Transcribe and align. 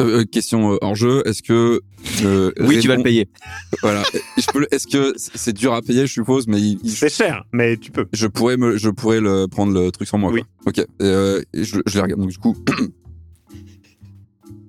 Euh, 0.00 0.20
euh, 0.20 0.24
question 0.24 0.74
euh, 0.74 0.78
hors 0.80 0.94
jeu, 0.94 1.22
est-ce 1.26 1.42
que 1.42 1.80
euh, 2.22 2.52
Oui, 2.60 2.78
tu 2.78 2.86
vas 2.88 2.96
le 2.96 3.02
payer. 3.02 3.28
Voilà, 3.82 4.02
je 4.36 4.42
Est-ce 4.70 4.86
que 4.86 5.12
c'est 5.16 5.52
dur 5.52 5.72
à 5.74 5.82
payer, 5.82 6.06
je 6.06 6.12
suppose, 6.12 6.46
mais 6.46 6.60
il- 6.60 6.78
il- 6.84 6.92
C'est 6.92 7.08
cher, 7.08 7.44
mais 7.52 7.76
tu 7.76 7.90
peux. 7.90 8.06
je 8.12 8.26
pourrais 8.28 8.56
me, 8.56 8.76
je 8.76 8.90
pourrais 8.90 9.20
le 9.20 9.46
prendre 9.48 9.72
le 9.72 9.90
truc 9.90 10.06
sur 10.06 10.18
moi. 10.18 10.30
Oui. 10.30 10.42
quoi. 10.62 10.70
Ok. 10.70 10.78
Et, 10.78 10.86
euh, 11.00 11.42
et 11.52 11.64
je, 11.64 11.80
je 11.86 11.94
les 11.94 12.00
regarde. 12.00 12.20
Donc 12.20 12.30
du 12.30 12.38
coup. 12.38 12.56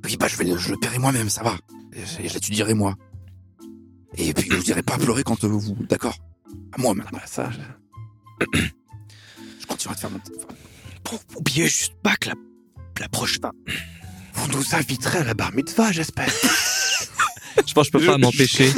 oui, 0.05 0.17
bah 0.17 0.27
je 0.27 0.37
vais, 0.37 0.45
le- 0.45 0.57
je 0.57 0.71
le 0.71 0.77
paierai 0.77 0.97
moi-même, 0.97 1.29
ça 1.29 1.43
va. 1.43 1.55
Je, 1.93 2.27
je 2.27 2.33
l'étudierai 2.33 2.73
moi. 2.73 2.95
Et 4.17 4.33
puis 4.33 4.49
vous 4.49 4.69
irez 4.69 4.81
pas 4.83 4.97
pleurer 4.97 5.23
quand 5.23 5.43
vous, 5.43 5.75
d'accord. 5.87 6.15
À 6.71 6.81
moi 6.81 6.93
maintenant. 6.93 7.19
Bah, 7.19 7.25
ça, 7.27 7.49
je- 7.51 8.59
Je 9.61 9.65
continue 9.67 9.91
à 9.91 9.95
te 9.95 9.99
faire 10.01 10.09
mon. 10.09 10.17
enfin, 10.17 10.47
Pour 11.03 11.19
oublier 11.37 11.65
juste 11.65 11.93
pas 12.01 12.15
que 12.15 12.29
la, 12.29 12.35
la 12.99 13.09
prochaine 13.09 13.41
fois. 13.41 13.51
Vous 14.39 14.57
nous 14.57 14.75
inviterez 14.75 15.19
à 15.19 15.23
la 15.23 15.33
bar 15.33 15.53
mitzvah, 15.53 15.91
j'espère. 15.91 16.29
Je 17.67 17.73
pense 17.73 17.89
que 17.89 17.99
je 17.99 18.05
peux 18.05 18.05
Je- 18.05 18.11
pas 18.11 18.17
m'empêcher 18.17 18.69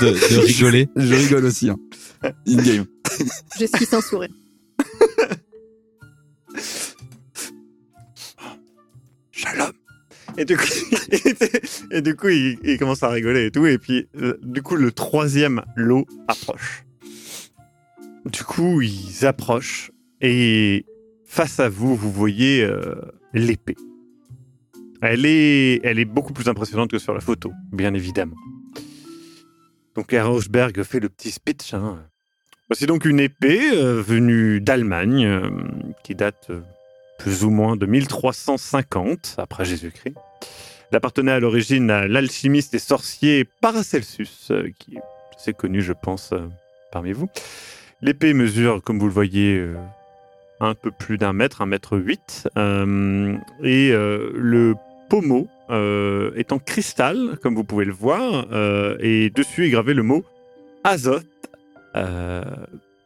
de, 0.00 0.34
de 0.34 0.38
rigoler. 0.38 0.88
Je 0.96 1.14
rigole 1.14 1.44
aussi. 1.44 1.68
Hein. 1.68 1.76
In 2.48 2.56
game. 2.62 2.86
J'esquisse 3.58 3.92
un 3.92 4.00
sourire. 4.00 4.30
Shalom. 9.30 9.72
Et 10.38 10.44
du 10.44 10.56
coup, 10.56 10.62
et 11.90 12.02
du 12.02 12.14
coup 12.14 12.28
il, 12.28 12.56
il 12.62 12.78
commence 12.78 13.02
à 13.02 13.08
rigoler 13.08 13.46
et 13.46 13.50
tout. 13.50 13.66
Et 13.66 13.78
puis, 13.78 14.06
euh, 14.16 14.38
du 14.42 14.62
coup, 14.62 14.76
le 14.76 14.92
troisième 14.92 15.62
lot 15.76 16.06
approche. 16.28 16.84
Du 18.26 18.44
coup, 18.44 18.80
ils 18.80 19.26
approchent 19.26 19.90
et 20.20 20.86
face 21.24 21.58
à 21.60 21.68
vous, 21.68 21.96
vous 21.96 22.12
voyez 22.12 22.62
euh, 22.62 22.94
l'épée. 23.34 23.76
Elle 25.02 25.24
est, 25.24 25.80
elle 25.84 25.98
est 25.98 26.04
beaucoup 26.04 26.32
plus 26.32 26.48
impressionnante 26.48 26.90
que 26.90 26.98
sur 26.98 27.14
la 27.14 27.20
photo, 27.20 27.52
bien 27.72 27.94
évidemment. 27.94 28.36
Donc, 29.94 30.12
Rosberg 30.12 30.82
fait 30.82 31.00
le 31.00 31.08
petit 31.08 31.30
speech. 31.30 31.74
hein. 31.74 31.98
Voici 32.68 32.86
donc 32.86 33.04
une 33.04 33.18
épée 33.18 33.72
euh, 33.74 34.00
venue 34.00 34.60
d'Allemagne 34.60 35.26
euh, 35.26 35.50
qui 36.04 36.14
date 36.14 36.46
euh, 36.50 36.60
plus 37.18 37.42
ou 37.42 37.50
moins 37.50 37.74
de 37.74 37.84
1350 37.84 39.34
après 39.38 39.64
Jésus-Christ. 39.64 40.14
Elle 40.92 40.96
appartenait 40.96 41.32
à 41.32 41.40
l'origine 41.40 41.90
à 41.90 42.06
l'alchimiste 42.06 42.74
et 42.74 42.78
sorcier 42.78 43.44
Paracelsus, 43.60 44.52
qui 44.78 44.96
est 44.96 45.02
assez 45.36 45.52
connu, 45.52 45.82
je 45.82 45.92
pense, 45.92 46.32
parmi 46.92 47.12
vous. 47.12 47.28
L'épée 48.02 48.34
mesure, 48.34 48.82
comme 48.82 48.98
vous 49.00 49.06
le 49.06 49.12
voyez, 49.12 49.64
un 50.60 50.74
peu 50.74 50.90
plus 50.90 51.16
d'un 51.18 51.32
mètre, 51.32 51.62
un 51.62 51.66
mètre 51.66 51.96
huit, 51.96 52.48
et 52.56 53.92
le 53.92 54.74
pommeau 55.10 55.48
euh, 55.70 56.30
est 56.36 56.52
en 56.52 56.58
cristal, 56.58 57.36
comme 57.42 57.54
vous 57.54 57.64
pouvez 57.64 57.84
le 57.84 57.92
voir, 57.92 58.46
euh, 58.52 58.96
et 59.00 59.28
dessus 59.28 59.66
est 59.66 59.70
gravé 59.70 59.92
le 59.92 60.04
mot 60.04 60.24
azote. 60.84 61.26
Euh, 61.96 62.42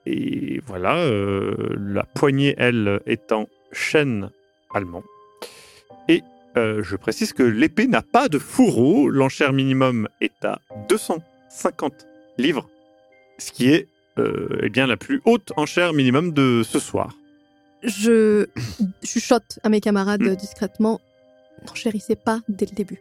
et 0.06 0.60
voilà, 0.66 0.98
euh, 0.98 1.74
la 1.78 2.04
poignée, 2.04 2.54
elle, 2.58 3.00
est 3.06 3.32
en 3.32 3.48
chêne 3.72 4.30
allemand. 4.72 5.02
Et 6.08 6.22
je 6.56 6.94
précise 6.94 7.32
que 7.32 7.42
l'épée 7.42 7.88
n'a 7.88 8.02
pas 8.02 8.28
de 8.28 8.38
fourreau. 8.38 9.08
L'enchère 9.08 9.52
minimum 9.52 10.08
est 10.20 10.44
à 10.44 10.60
250 10.88 12.06
livres, 12.38 12.68
ce 13.38 13.50
qui 13.50 13.70
est 13.70 13.88
eh 14.18 14.68
bien 14.68 14.86
la 14.86 14.96
plus 14.96 15.20
haute 15.24 15.52
enchère 15.56 15.92
minimum 15.94 16.32
de 16.32 16.62
ce 16.62 16.78
soir. 16.78 17.16
Je 17.82 18.46
chuchote 19.02 19.58
à 19.64 19.68
mes 19.68 19.80
camarades 19.80 20.22
Hmm. 20.22 20.36
discrètement. 20.36 21.00
N'enchérissez 21.66 22.16
pas 22.16 22.40
dès 22.48 22.66
le 22.66 22.72
début. 22.74 23.00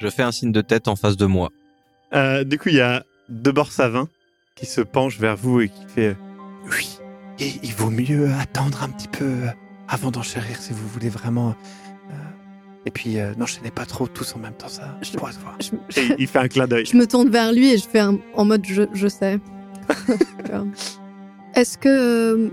Je 0.00 0.08
fais 0.08 0.22
un 0.22 0.32
signe 0.32 0.52
de 0.52 0.60
tête 0.60 0.88
en 0.88 0.96
face 0.96 1.16
de 1.16 1.26
moi. 1.26 1.50
Euh, 2.14 2.44
du 2.44 2.58
coup, 2.58 2.68
il 2.68 2.76
y 2.76 2.80
a 2.80 3.04
Debord 3.28 3.72
Savin 3.72 4.08
qui 4.54 4.66
se 4.66 4.80
penche 4.80 5.18
vers 5.18 5.36
vous 5.36 5.60
et 5.60 5.68
qui 5.68 5.84
fait 5.86 6.08
euh, 6.08 6.14
Oui, 6.70 6.98
et 7.38 7.52
il 7.62 7.72
vaut 7.74 7.90
mieux 7.90 8.30
attendre 8.40 8.82
un 8.82 8.88
petit 8.90 9.08
peu 9.08 9.34
avant 9.88 10.10
d'enchérir 10.10 10.56
si 10.58 10.72
vous 10.72 10.86
voulez 10.88 11.08
vraiment. 11.08 11.54
euh, 12.10 12.14
et 12.84 12.90
puis, 12.90 13.18
euh, 13.20 13.32
n'enchaînez 13.36 13.70
pas 13.70 13.86
trop 13.86 14.08
tous 14.08 14.34
en 14.34 14.40
même 14.40 14.54
temps, 14.54 14.68
ça 14.68 14.96
Je- 15.02 15.10
se 15.12 15.16
voir. 15.18 15.32
Je, 15.60 16.00
Et 16.00 16.14
il 16.18 16.26
fait 16.26 16.40
un 16.40 16.48
clin 16.48 16.66
d'œil. 16.66 16.84
je 16.84 16.96
me 16.96 17.06
tourne 17.06 17.28
vers 17.30 17.52
lui 17.52 17.72
et 17.72 17.78
je 17.78 17.86
fais 17.88 18.00
un- 18.00 18.18
en 18.34 18.44
mode 18.44 18.64
je, 18.66 18.82
je 18.92 19.06
sais. 19.08 19.38
Est-ce 21.54 21.78
que 21.78 21.88
euh, 21.88 22.48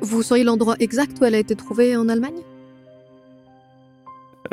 vous 0.00 0.22
sauriez 0.22 0.44
l'endroit 0.44 0.76
exact 0.80 1.18
où 1.20 1.24
elle 1.24 1.34
a 1.34 1.38
été 1.38 1.54
trouvée 1.56 1.96
en 1.96 2.08
Allemagne? 2.08 2.40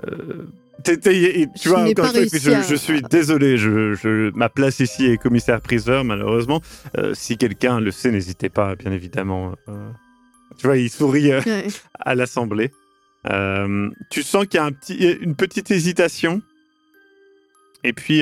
Euh, 0.08 0.46
tu 0.84 0.94
Je 1.03 1.69
vois, 1.69 1.81
encore 1.84 2.12
je, 2.13 2.52
à- 2.52 2.62
je 2.62 2.75
suis 2.75 3.02
désolé, 3.02 3.57
je, 3.57 4.30
ma 4.36 4.47
place 4.50 4.80
ici 4.80 5.06
est 5.06 5.18
commissaire-priseur, 5.18 6.03
malheureusement. 6.03 6.62
Euh, 6.97 7.13
si 7.13 7.38
quelqu'un 7.38 7.80
le 7.80 7.91
sait, 7.91 8.12
n'hésitez 8.12 8.50
pas, 8.50 8.75
bien 8.75 8.91
évidemment. 8.91 9.53
euh, 9.69 9.90
tu 10.57 10.68
vois, 10.68 10.78
il 10.78 10.90
sourit 10.90 11.30
Ouais. 11.34 11.68
à 12.00 12.16
l'Assemblée. 12.16 12.72
Tu 14.09 14.24
sens 14.24 14.46
qu'il 14.46 14.57
y 14.57 14.62
a 14.62 14.66
un 14.66 14.72
petit, 14.72 14.96
une 15.22 15.36
petite 15.36 15.69
hésitation. 15.72 16.41
Et 17.84 17.91
puis, 17.94 18.22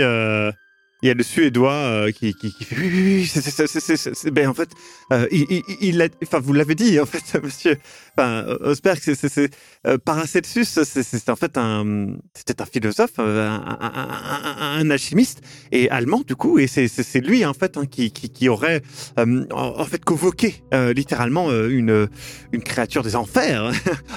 il 1.02 1.08
y 1.08 1.12
a 1.12 1.14
le 1.14 1.24
Suédois 1.24 1.74
euh, 1.74 2.12
qui, 2.12 2.34
qui, 2.34 2.54
qui 2.54 2.64
fait 2.64 2.76
oui, 2.78 3.30
oui, 3.34 4.32
ben, 4.32 4.50
en 4.50 4.54
fait, 4.54 4.70
euh, 5.12 5.28
il, 5.32 6.10
enfin, 6.24 6.40
vous 6.40 6.54
l'avez 6.54 6.76
dit, 6.76 7.00
en 7.00 7.06
fait, 7.06 7.42
monsieur, 7.44 7.78
enfin, 8.18 8.46
Osberg, 8.62 9.00
c'est, 9.02 9.52
euh, 9.88 9.98
Paracelsus, 9.98 10.80
c'est, 10.84 11.30
en 11.30 11.36
fait 11.36 11.58
un, 11.58 12.08
c'était 12.34 12.62
un 12.62 12.66
philosophe, 12.66 13.14
euh, 13.20 13.50
un, 13.50 14.90
alchimiste 14.90 15.42
et 15.72 15.90
allemand 15.90 16.22
du 16.26 16.36
coup, 16.36 16.60
et 16.60 16.68
c'est, 16.68 16.88
lui 17.20 17.46
en 17.46 17.54
fait 17.54 17.78
hein, 17.78 17.86
qui, 17.86 18.12
qui, 18.12 18.50
aurait 18.50 18.82
euh, 19.20 19.46
en, 19.52 19.86
fait 19.86 20.04
convoqué 20.04 20.64
euh, 20.74 20.94
littéralement 20.94 21.50
euh, 21.50 21.70
une, 21.70 22.08
une 22.52 22.64
créature 22.64 23.04
des 23.04 23.16
enfers. 23.16 23.72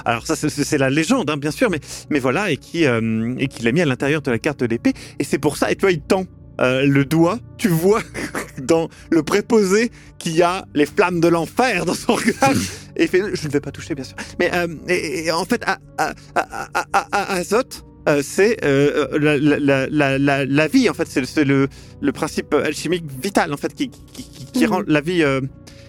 Alors 0.05 0.25
ça, 0.27 0.35
c'est, 0.35 0.77
la 0.77 0.89
légende, 0.89 1.29
hein, 1.29 1.37
bien 1.37 1.51
sûr, 1.51 1.69
mais, 1.69 1.79
mais 2.09 2.19
voilà, 2.19 2.51
et 2.51 2.57
qui, 2.57 2.85
euh, 2.85 3.35
et 3.37 3.47
qui 3.47 3.63
l'a 3.63 3.71
mis 3.71 3.81
à 3.81 3.85
l'intérieur 3.85 4.21
de 4.21 4.31
la 4.31 4.39
carte 4.39 4.59
de 4.59 4.65
l'épée, 4.65 4.93
et 5.19 5.23
c'est 5.23 5.39
pour 5.39 5.57
ça. 5.57 5.71
Et 5.71 5.75
toi, 5.75 5.91
il 5.91 6.01
tend 6.01 6.25
euh, 6.59 6.85
le 6.85 7.05
doigt, 7.05 7.39
tu 7.57 7.67
vois 7.67 8.01
dans 8.61 8.89
le 9.09 9.23
préposé 9.23 9.91
qu'il 10.17 10.35
y 10.35 10.41
a 10.41 10.65
les 10.73 10.85
flammes 10.85 11.19
de 11.21 11.27
l'enfer 11.27 11.85
dans 11.85 11.93
son 11.93 12.13
regard. 12.13 12.53
Et 12.97 13.07
fait, 13.07 13.21
je 13.33 13.47
ne 13.47 13.51
vais 13.53 13.61
pas 13.61 13.71
toucher, 13.71 13.95
bien 13.95 14.03
sûr. 14.03 14.17
Mais 14.39 14.51
euh, 14.53 14.67
et- 14.89 15.25
et 15.27 15.31
en 15.31 15.45
fait, 15.45 15.63
à, 15.65 15.79
à, 15.97 16.13
à, 16.35 17.33
Azote, 17.35 17.85
euh, 18.09 18.21
c'est 18.23 18.57
euh, 18.65 19.07
la, 19.19 19.37
la, 19.37 19.87
la, 19.89 20.17
la, 20.17 20.45
la 20.45 20.67
vie, 20.67 20.89
en 20.89 20.93
fait, 20.93 21.07
c'est, 21.07 21.25
le, 21.45 21.67
le 22.01 22.11
principe 22.11 22.53
alchimique 22.53 23.05
vital, 23.23 23.53
en 23.53 23.57
fait, 23.57 23.73
qui, 23.73 23.89
qui, 23.89 24.23
qui, 24.23 24.45
qui 24.45 24.63
Mhm. 24.65 24.71
rend 24.71 24.81
la 24.87 24.99
vie, 24.99 25.23
euh, 25.23 25.39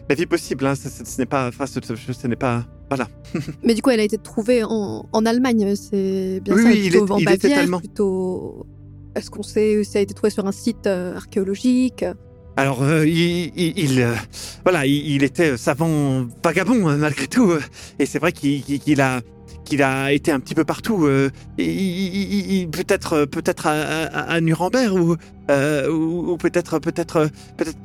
la 0.08 0.14
vie 0.14 0.26
possible. 0.26 0.66
Hein. 0.66 0.74
Ce, 0.76 0.88
ce- 0.88 1.04
ce 1.04 1.18
n'est 1.18 1.26
pas, 1.26 1.48
enfin, 1.48 1.66
ce, 1.66 2.26
n'est 2.28 2.36
pas, 2.36 2.64
voilà. 2.88 3.08
Mais 3.64 3.74
du 3.74 3.82
coup, 3.82 3.90
elle 3.90 4.00
a 4.00 4.04
été 4.04 4.18
trouvée 4.18 4.62
en, 4.62 5.08
en 5.12 5.26
Allemagne, 5.26 5.74
c'est 5.74 6.40
bien 6.44 6.54
Oui, 6.54 6.62
ça 6.62 6.68
oui, 6.68 6.82
il 6.84 6.94
est- 6.94 7.10
en 7.10 7.18
il 7.18 7.24
Bavière, 7.24 7.66
plutôt... 7.78 8.66
Est-ce 9.14 9.30
qu'on 9.30 9.42
sait 9.42 9.82
si 9.84 9.90
ça 9.92 9.98
a 9.98 10.02
été 10.02 10.14
trouvé 10.14 10.30
sur 10.30 10.46
un 10.46 10.52
site 10.52 10.86
euh, 10.86 11.16
archéologique? 11.16 12.04
Alors, 12.56 12.82
euh, 12.82 13.06
il, 13.06 13.52
il, 13.56 13.78
il, 13.78 14.00
euh, 14.02 14.14
voilà, 14.64 14.84
il, 14.86 15.12
il 15.14 15.22
était 15.22 15.56
savant 15.56 16.26
vagabond 16.44 16.88
euh, 16.88 16.96
malgré 16.96 17.26
tout, 17.26 17.50
euh, 17.52 17.60
et 17.98 18.06
c'est 18.06 18.18
vrai 18.18 18.32
qu'il 18.32 19.00
a 19.00 19.20
qu'il 19.64 19.82
a 19.82 20.12
été 20.12 20.32
un 20.32 20.40
petit 20.40 20.54
peu 20.54 20.64
partout, 20.64 21.06
euh, 21.06 21.30
peut-être 21.56 23.12
euh, 23.12 23.26
peut-être 23.26 23.66
à, 23.66 23.72
à, 23.72 24.32
à 24.32 24.40
Nuremberg 24.40 24.92
ou 24.94 25.16
euh, 25.50 25.88
ou, 25.90 26.32
ou 26.32 26.36
peut-être 26.36 26.78
peut-être 26.80 27.16
euh, 27.16 27.28
peut-être 27.56 27.78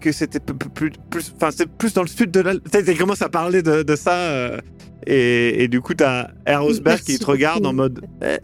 que 0.00 0.12
c'était 0.12 0.40
plus 0.40 0.90
plus 1.10 1.32
enfin 1.36 1.50
c'est 1.52 1.66
plus 1.66 1.92
dans 1.94 2.02
le 2.02 2.08
sud 2.08 2.30
de 2.30 2.40
la. 2.40 2.54
Il 2.74 2.98
commence 2.98 3.22
à 3.22 3.28
parler 3.28 3.62
de, 3.62 3.82
de 3.82 3.96
ça. 3.96 4.14
euh, 4.14 4.58
et, 5.06 5.64
et 5.64 5.68
du 5.68 5.80
coup, 5.80 5.94
t'as 5.94 6.28
Erosberg 6.46 7.00
qui 7.00 7.18
te 7.18 7.24
regarde 7.24 7.64
en 7.64 7.72
mode 7.72 8.02
eh, 8.22 8.38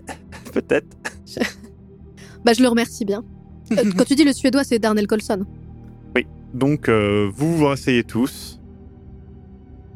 peut-être. 0.53 0.87
Bah, 2.47 2.53
je 2.53 2.63
le 2.63 2.69
remercie 2.69 3.05
bien. 3.05 3.25
Euh, 3.73 3.91
Quand 3.99 4.05
tu 4.05 4.15
dis 4.15 4.23
le 4.25 4.33
suédois, 4.33 4.63
c'est 4.63 4.79
Darnell 4.79 5.09
Colson. 5.09 5.45
Donc, 6.55 6.89
euh, 6.89 7.29
vous 7.35 7.55
vous 7.57 7.67
rasseyez 7.67 8.05
tous. 8.05 8.61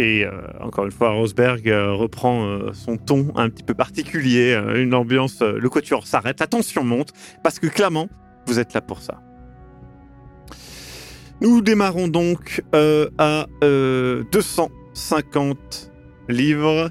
Et 0.01 0.27
euh, 0.27 0.33
encore 0.61 0.85
une 0.85 0.91
fois, 0.91 1.11
Rosberg 1.13 1.71
euh, 1.71 1.93
reprend 1.93 2.45
euh, 2.45 2.73
son 2.73 2.97
ton 2.99 3.33
un 3.37 3.49
petit 3.49 3.63
peu 3.63 3.73
particulier, 3.73 4.53
euh, 4.53 4.83
une 4.83 4.93
ambiance. 4.95 5.41
euh, 5.41 5.59
le 5.59 5.69
quatuor 5.71 6.07
s'arrête, 6.07 6.41
la 6.41 6.49
tension 6.49 6.83
monte, 6.85 7.13
parce 7.45 7.61
que 7.61 7.69
clairement, 7.69 8.09
vous 8.47 8.59
êtes 8.59 8.75
là 8.75 8.81
pour 8.81 9.01
ça. 9.01 9.23
Nous 11.41 11.63
démarrons 11.63 12.09
donc 12.09 12.63
euh, 12.75 13.09
à 13.17 13.47
euh, 13.63 14.25
250 14.33 15.93
livres 16.29 16.91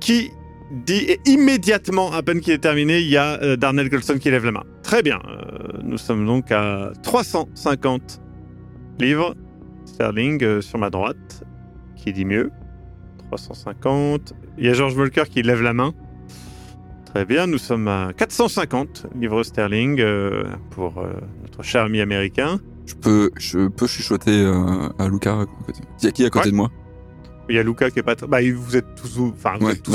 qui 0.00 0.32
dit 0.70 1.04
et 1.08 1.20
immédiatement, 1.26 2.12
à 2.12 2.22
peine 2.22 2.40
qu'il 2.40 2.52
est 2.52 2.58
terminé, 2.58 3.00
il 3.00 3.08
y 3.08 3.16
a 3.16 3.40
euh, 3.42 3.56
Darnell 3.56 3.88
Colson 3.90 4.18
qui 4.18 4.30
lève 4.30 4.44
la 4.44 4.52
main. 4.52 4.62
Très 4.82 5.02
bien, 5.02 5.18
euh, 5.28 5.78
nous 5.82 5.98
sommes 5.98 6.26
donc 6.26 6.50
à 6.50 6.90
350 7.02 8.20
livres 8.98 9.34
sterling 9.84 10.42
euh, 10.42 10.60
sur 10.60 10.78
ma 10.78 10.90
droite, 10.90 11.44
qui 11.96 12.12
dit 12.12 12.24
mieux? 12.24 12.50
350. 13.30 14.34
Il 14.58 14.64
y 14.66 14.68
a 14.68 14.72
George 14.72 14.94
Volcker 14.94 15.24
qui 15.30 15.42
lève 15.42 15.62
la 15.62 15.72
main. 15.72 15.92
Très 17.06 17.24
bien, 17.24 17.46
nous 17.46 17.58
sommes 17.58 17.88
à 17.88 18.12
450 18.16 19.06
livres 19.18 19.42
sterling 19.42 20.02
pour 20.70 21.02
notre 21.42 21.62
cher 21.62 21.84
ami 21.84 22.00
américain. 22.00 22.60
Je 22.84 22.94
peux, 22.94 23.30
je 23.38 23.68
peux 23.68 23.86
chuchoter 23.86 24.44
à 24.98 25.08
Luca. 25.08 25.44
Il 26.00 26.04
y 26.04 26.08
a 26.08 26.10
qui 26.12 26.24
à 26.26 26.30
côté 26.30 26.46
Ouais. 26.46 26.50
de 26.52 26.56
moi? 26.56 26.70
Il 27.48 27.54
y 27.56 27.58
a 27.58 27.62
Luca 27.62 27.90
qui 27.90 28.00
est 28.00 28.02
pas. 28.02 28.14
Bah, 28.28 28.38
vous 28.54 28.76
êtes 28.76 28.94
tous... 28.96 29.18
Enfin, 29.20 29.54
vous 29.58 29.66
Ouais, 29.66 29.72
êtes 29.72 29.82
tous... 29.82 29.92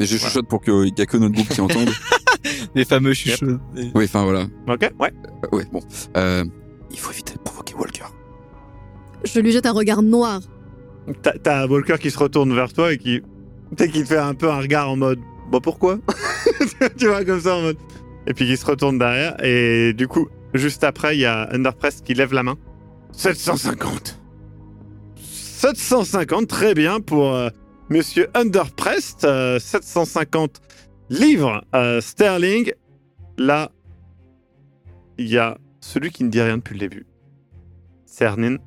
Mais 0.00 0.06
je 0.06 0.16
Voilà. 0.16 0.28
chuchote 0.30 0.48
pour 0.48 0.62
qu'il 0.62 0.92
y 0.96 1.00
a 1.02 1.06
que 1.06 1.16
notre 1.18 1.34
groupe 1.34 1.48
qui 1.48 1.60
entende. 1.60 1.90
Les 2.74 2.84
fameux 2.86 3.12
chuchots. 3.12 3.58
oui, 3.94 4.04
enfin 4.06 4.24
voilà. 4.24 4.46
Ok, 4.66 4.90
ouais. 4.98 5.12
Euh, 5.52 5.56
ouais, 5.56 5.64
bon. 5.70 5.80
Euh, 6.16 6.44
il 6.90 6.98
faut 6.98 7.12
éviter 7.12 7.34
de 7.34 7.38
provoquer 7.40 7.74
Walker. 7.74 8.04
Je 9.24 9.38
lui 9.40 9.52
jette 9.52 9.66
un 9.66 9.72
regard 9.72 10.00
noir. 10.02 10.40
T'as- 11.42 11.66
Walker 11.66 11.96
qui 12.00 12.10
se 12.10 12.18
retourne 12.18 12.54
vers 12.54 12.72
toi 12.72 12.92
et 12.92 12.98
qui... 12.98 13.20
Tu 13.76 13.84
sais, 13.84 13.90
qui 13.90 14.02
te 14.02 14.08
fait 14.08 14.16
un 14.18 14.34
peu 14.34 14.50
un 14.50 14.58
regard 14.60 14.90
en 14.90 14.96
mode... 14.96 15.20
Bon, 15.50 15.60
pourquoi? 15.60 15.98
Tu 16.98 17.06
vois, 17.08 17.24
comme 17.24 17.40
ça, 17.40 17.56
en 17.56 17.60
mode... 17.62 17.76
Et 18.26 18.32
puis 18.34 18.46
qui 18.46 18.56
se 18.56 18.64
retourne 18.64 18.98
derrière. 18.98 19.36
Et 19.44 19.92
du 19.92 20.08
coup, 20.08 20.28
juste 20.54 20.82
après, 20.84 21.16
il 21.16 21.20
y 21.20 21.26
a 21.26 21.48
Underprest 21.52 22.04
qui 22.04 22.14
lève 22.14 22.32
la 22.32 22.42
main. 22.42 22.56
750 23.12 24.18
750, 25.16 26.46
très 26.48 26.74
bien 26.74 27.00
pour 27.00 27.34
euh, 27.34 27.50
Monsieur 27.90 28.28
Underprest. 28.34 29.24
euh, 29.24 29.58
750 29.58 30.62
livres 31.10 31.64
euh, 31.74 32.00
sterling. 32.00 32.72
Là, 33.36 33.72
il 35.18 35.28
y 35.28 35.38
a 35.38 35.58
celui 35.80 36.10
qui 36.10 36.22
ne 36.22 36.30
dit 36.30 36.40
rien 36.40 36.58
depuis 36.58 36.74
le 36.74 36.88
début. 36.88 37.06
Cernin 38.06 38.58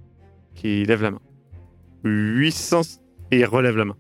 qui 0.56 0.84
lève 0.84 1.02
la 1.02 1.12
main. 1.12 1.22
800 2.04 2.82
et 3.32 3.40
il 3.40 3.46
relève 3.46 3.78
la 3.78 3.86
main. 3.86 3.96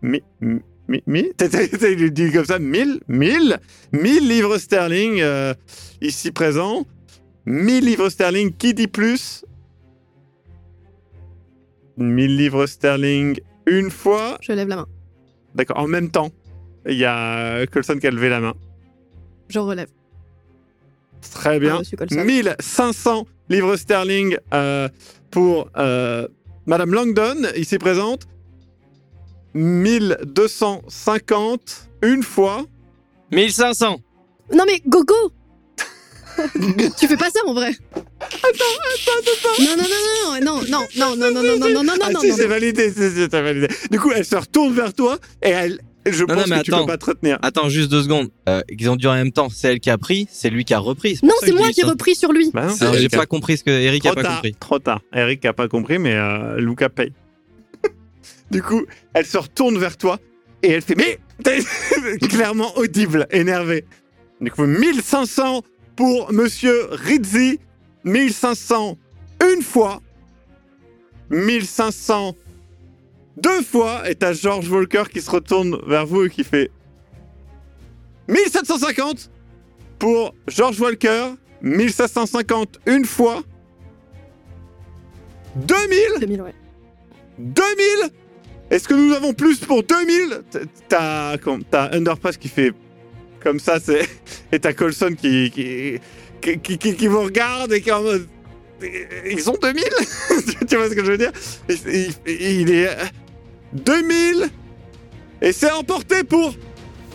Mais, 0.00 0.22
mais, 0.40 1.02
mais, 1.06 1.32
il 1.38 2.10
dit 2.10 2.32
comme 2.32 2.44
ça, 2.46 2.58
1000, 2.58 3.00
1000, 3.08 3.58
1000 3.92 4.28
livres 4.28 4.56
sterling 4.56 5.20
euh, 5.20 5.52
ici 6.00 6.32
présents. 6.32 6.86
1000 7.44 7.84
livres 7.84 8.08
sterling, 8.08 8.50
qui 8.54 8.72
dit 8.72 8.88
plus? 8.88 9.44
1000 11.98 12.36
livres 12.36 12.66
sterling 12.66 13.38
une 13.66 13.90
fois. 13.90 14.38
Je 14.40 14.52
lève 14.52 14.68
la 14.68 14.76
main. 14.76 14.86
D'accord, 15.54 15.78
en 15.78 15.86
même 15.86 16.10
temps. 16.10 16.30
Il 16.86 16.96
y 16.96 17.04
a 17.04 17.66
Colson 17.66 17.98
qui 17.98 18.06
a 18.06 18.10
levé 18.10 18.28
la 18.28 18.40
main. 18.40 18.54
Je 19.48 19.58
relève. 19.58 19.88
Très 21.32 21.58
bien. 21.58 21.76
Ah, 21.76 21.78
monsieur 21.78 21.96
Colson. 21.96 22.24
1500 22.24 23.26
livres 23.48 23.76
sterling 23.76 24.36
euh, 24.52 24.88
pour 25.30 25.70
euh, 25.76 26.28
Madame 26.66 26.92
Langdon, 26.92 27.36
ici 27.56 27.78
présente. 27.78 28.26
1250 29.54 31.88
une 32.02 32.22
fois. 32.22 32.66
1500 33.30 34.00
Non 34.52 34.64
mais 34.66 34.82
Gogo 34.86 35.14
Tu 36.98 37.08
fais 37.08 37.16
pas 37.16 37.30
ça 37.30 37.40
en 37.46 37.54
vrai 37.54 37.70
Attends, 38.20 38.48
attends, 38.50 39.56
Non, 39.60 39.76
non, 39.76 39.84
non, 39.84 40.40
non, 40.40 40.44
non, 40.44 40.53
non, 40.96 41.16
non, 41.16 41.16
non, 41.16 41.30
non, 41.30 41.42
non, 41.42 41.58
non, 41.58 41.68
non, 41.74 41.82
non, 41.84 41.92
ah 42.02 42.10
non, 42.12 42.20
si, 42.20 42.28
non, 42.28 42.36
c'est 42.36 42.42
non. 42.44 42.48
validé, 42.48 42.90
c'est 42.90 43.10
c'est- 43.10 43.28
c'est 43.30 43.42
validé. 43.42 43.68
Du 43.90 43.98
coup, 44.00 44.10
elle 44.14 44.24
se 44.24 44.36
retourne 44.36 44.72
vers 44.74 44.92
toi 44.94 45.18
et 45.42 45.50
elle... 45.50 45.78
Je 46.06 46.20
Non, 46.20 46.26
pense 46.34 46.36
non, 46.36 46.44
mais 46.50 46.58
que 46.58 46.64
tu 46.64 46.74
attends. 46.74 46.84
peux 46.84 46.92
pas 46.92 46.98
te 46.98 47.06
retenir. 47.06 47.38
Attends, 47.40 47.68
juste 47.70 47.90
deux 47.90 48.02
secondes. 48.02 48.28
Euh, 48.46 48.60
ils 48.68 48.90
ont 48.90 48.96
duré 48.96 49.14
en 49.14 49.16
même 49.16 49.32
temps. 49.32 49.48
C'est 49.48 49.68
elle 49.72 49.80
qui 49.80 49.88
a 49.88 49.96
pris, 49.96 50.26
c'est 50.30 50.50
lui 50.50 50.66
qui 50.66 50.74
a 50.74 50.78
repris. 50.78 51.16
pour 51.16 51.28
Non, 51.28 51.34
ça 51.40 51.46
c'est 51.46 51.52
que 51.52 51.56
moi 51.56 51.66
j'ai 51.68 51.72
qui 51.72 51.80
ai 51.80 51.82
dit 51.84 51.86
ça. 51.86 51.92
repris 51.92 52.14
sur 52.14 52.30
lui. 52.32 52.50
Bah 52.52 52.66
non. 52.66 52.74
Alors, 52.78 52.92
j'ai 52.92 52.98
Eric 53.00 53.14
a- 53.14 53.16
pas 53.20 53.26
compris 53.26 53.56
ce 53.56 53.64
que 53.64 53.70
Eric 53.70 54.04
a 54.04 54.08
Trop 54.10 54.16
pas 54.16 54.22
tard, 54.22 54.34
compris. 54.34 54.54
trop 54.60 54.78
tard. 54.78 55.00
Eric 55.14 55.42
a 55.46 55.54
pas 55.54 55.66
compris, 55.66 55.98
mais 55.98 56.12
euh, 56.14 56.58
Luca 56.60 56.90
paye. 56.90 57.12
du 58.50 58.62
coup, 58.62 58.84
elle 59.14 59.24
se 59.24 59.38
retourne 59.38 59.78
vers 59.78 59.96
toi 59.96 60.18
et 60.62 60.72
elle 60.72 60.82
fait 60.82 60.94
mais 60.94 61.18
clairement 62.28 62.76
audible, 62.76 63.26
énervée. 63.30 63.86
Du 64.42 64.50
coup, 64.50 64.66
1500 64.66 65.62
pour 65.96 66.30
Monsieur 66.34 66.86
Rizzi, 66.90 67.60
1500 68.04 68.98
une 69.54 69.62
fois, 69.62 70.02
1500 71.30 72.34
deux 73.36 73.62
fois, 73.62 74.08
et 74.08 74.14
t'as 74.14 74.32
George 74.32 74.68
Walker 74.70 75.02
qui 75.12 75.20
se 75.20 75.28
retourne 75.30 75.80
vers 75.88 76.06
vous 76.06 76.24
et 76.24 76.30
qui 76.30 76.44
fait 76.44 76.70
1750 78.28 79.30
pour 79.98 80.34
George 80.48 80.80
Walker, 80.80 81.30
1750 81.62 82.78
une 82.86 83.04
fois, 83.04 83.42
2000 85.56 85.98
2000, 86.20 86.42
ouais. 86.42 86.54
2000 87.38 88.10
Est-ce 88.70 88.86
que 88.88 88.94
nous 88.94 89.12
avons 89.14 89.32
plus 89.34 89.58
pour 89.60 89.82
2000 89.82 90.42
T- 90.50 90.58
T'as 90.88 91.36
Underpass 91.92 92.36
qui 92.36 92.48
fait 92.48 92.72
comme 93.42 93.58
ça, 93.60 93.78
c'est 93.80 94.08
et 94.52 94.58
t'as 94.58 94.72
Colson 94.72 95.14
qui 95.18 95.50
qui, 95.50 95.98
qui, 96.40 96.58
qui, 96.60 96.78
qui- 96.78 96.96
qui 96.96 97.06
vous 97.08 97.22
regarde 97.22 97.72
et 97.72 97.80
qui 97.80 97.88
est 97.90 97.92
en 97.92 98.02
mode 98.02 98.26
ils 99.30 99.50
ont 99.50 99.56
2000 99.60 99.84
Tu 100.68 100.76
vois 100.76 100.88
ce 100.88 100.94
que 100.94 101.04
je 101.04 101.12
veux 101.12 101.18
dire? 101.18 101.32
Il, 102.26 102.70
est 102.70 102.88
2000 103.72 104.50
et 105.42 105.52
c'est 105.52 105.70
emporté 105.70 106.24
pour 106.24 106.54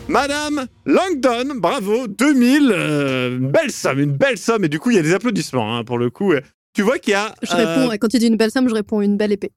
Madame 0.08 0.66
Langdon, 0.86 1.56
bravo, 1.56 2.06
2000, 2.06 2.72
euh, 2.72 3.36
une 3.38 3.50
belle 3.50 3.70
somme, 3.70 3.98
une 3.98 4.12
belle 4.12 4.38
somme, 4.38 4.64
et 4.64 4.68
du 4.68 4.78
coup 4.78 4.90
il 4.90 4.96
y 4.96 4.98
a 4.98 5.02
des 5.02 5.14
applaudissements 5.14 5.76
hein, 5.76 5.84
pour 5.84 5.98
le 5.98 6.10
coup. 6.10 6.32
Tu 6.72 6.82
vois 6.82 6.98
qu'il 6.98 7.12
y 7.12 7.14
a... 7.14 7.34
Je 7.42 7.52
euh, 7.52 7.56
réponds, 7.56 7.96
quand 8.00 8.14
il 8.14 8.20
dit 8.20 8.26
une 8.26 8.36
belle 8.36 8.50
somme, 8.50 8.68
je 8.68 8.74
réponds 8.74 9.00
une 9.00 9.16
belle 9.16 9.32
épée. 9.32 9.52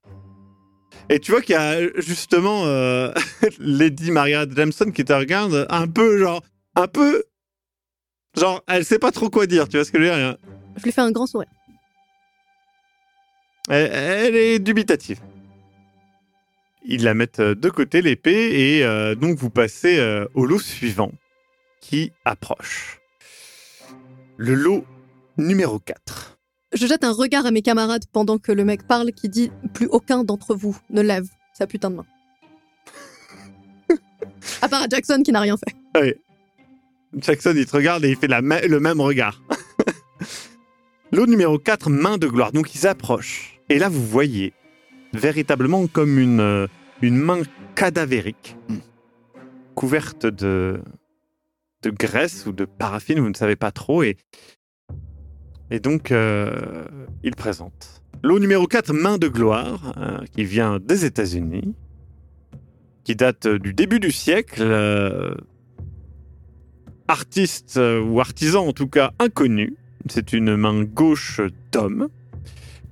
et 1.10 1.20
tu 1.20 1.32
vois 1.32 1.42
qu'il 1.42 1.54
y 1.54 1.58
a 1.58 1.80
justement 2.00 2.66
euh, 2.66 3.12
Lady 3.60 4.12
Margaret 4.12 4.48
Jameson 4.56 4.92
qui 4.92 5.06
te 5.06 5.14
regarde 5.14 5.68
un 5.70 5.88
peu 5.88 6.18
genre 6.20 6.42
un 6.76 6.88
peu 6.88 7.24
genre 8.38 8.64
elle 8.68 8.86
sait 8.86 9.00
pas 9.00 9.12
trop 9.12 9.30
quoi 9.30 9.46
dire, 9.46 9.68
tu 9.68 9.78
vois 9.78 9.86
ce 9.86 9.92
que 9.92 10.00
je 10.00 10.04
veux 10.04 10.16
dire? 10.16 10.38
Je 10.78 10.84
lui 10.84 10.92
fais 10.92 11.02
un 11.02 11.12
grand 11.12 11.28
sourire. 11.28 11.50
Elle, 13.70 14.36
est 14.36 14.60
dubitative. 14.60 15.20
Ils 16.86 17.04
la 17.04 17.14
mettent 17.14 17.40
euh, 17.40 17.56
de 17.56 17.70
côté 17.70 18.02
l'épée 18.02 18.78
et 18.78 18.84
euh, 18.84 19.16
donc 19.16 19.38
vous 19.38 19.50
passez 19.50 20.00
euh, 20.00 20.26
au 20.34 20.46
lot 20.46 20.60
suivant 20.60 21.12
qui 21.80 22.12
approche. 22.26 23.00
Le 24.38 24.54
lot 24.54 24.86
numéro 25.38 25.80
4. 25.80 26.38
Je 26.74 26.88
jette 26.88 27.04
un 27.04 27.14
regard 27.14 27.46
à 27.46 27.52
mes 27.52 27.62
camarades 27.62 28.06
pendant 28.12 28.38
que 28.38 28.52
le 28.52 28.66
mec 28.66 28.86
parle 28.86 29.12
qui 29.14 29.30
dit 29.30 29.52
Plus 29.74 29.88
aucun 29.88 30.24
d'entre 30.24 30.56
vous 30.56 30.78
ne 30.90 31.02
lève 31.02 31.28
sa 31.54 31.68
putain 31.68 31.92
de 31.92 31.98
main. 31.98 32.06
à 34.62 34.68
part 34.68 34.82
à 34.82 34.88
Jackson 34.90 35.22
qui 35.24 35.32
n'a 35.32 35.40
rien 35.40 35.56
fait. 35.56 36.18
Jackson, 37.16 37.54
il 37.56 37.66
te 37.66 37.76
regarde 37.76 38.04
et 38.04 38.10
il 38.10 38.18
fait 38.18 38.28
la 38.28 38.42
le 38.42 38.80
même 38.80 39.00
regard. 39.00 39.42
Lot 41.12 41.28
numéro 41.28 41.60
4, 41.60 41.92
main 41.92 42.18
de 42.18 42.28
gloire. 42.28 42.52
Donc 42.52 42.74
ils 42.74 42.88
approchent. 42.88 43.53
Et 43.74 43.80
là, 43.80 43.90
vous 43.90 44.06
voyez 44.06 44.54
véritablement 45.14 45.88
comme 45.88 46.20
une, 46.20 46.40
euh, 46.40 46.68
une 47.02 47.18
main 47.18 47.42
cadavérique, 47.74 48.56
Mm. 48.70 48.76
couverte 49.74 50.28
de, 50.28 50.80
de 51.82 51.90
graisse 51.90 52.46
ou 52.46 52.52
de 52.52 52.66
paraffine, 52.66 53.20
vous 53.20 53.30
ne 53.30 53.34
savez 53.34 53.56
pas 53.56 53.72
trop. 53.72 54.04
Et, 54.04 54.16
et 55.72 55.80
donc, 55.80 56.12
euh, 56.12 56.86
il 57.24 57.36
présente. 57.36 58.04
Lot 58.22 58.38
numéro 58.40 58.68
4, 58.68 58.94
main 58.94 59.18
de 59.18 59.28
gloire, 59.28 59.94
euh, 59.98 60.20
qui 60.36 60.44
vient 60.44 60.78
des 60.80 61.04
États-Unis, 61.06 61.74
qui 63.04 63.16
date 63.16 63.48
du 63.48 63.74
début 63.74 64.00
du 64.00 64.12
siècle. 64.12 64.62
euh, 64.62 65.34
artiste 67.08 67.78
ou 67.80 68.20
artisan 68.22 68.68
en 68.68 68.72
tout 68.74 68.88
cas 68.88 69.14
inconnu. 69.20 69.76
C'est 70.10 70.32
une 70.32 70.56
main 70.56 70.84
gauche 70.84 71.42
d'homme, 71.72 72.08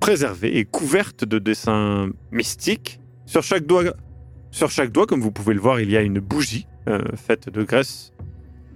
préservée 0.02 0.58
et 0.58 0.64
couverte 0.64 1.24
de 1.24 1.38
dessins 1.38 2.10
mystiques. 2.32 2.98
Sur 3.24 3.44
chaque 3.44 3.64
doigt, 3.66 5.06
comme 5.06 5.20
vous 5.20 5.30
pouvez 5.30 5.54
le 5.54 5.60
voir, 5.60 5.78
il 5.78 5.92
y 5.92 5.96
a 5.96 6.00
une 6.02 6.18
bougie 6.18 6.66
euh, 6.88 6.98
faite 7.14 7.48
de 7.48 7.62
graisse 7.62 8.12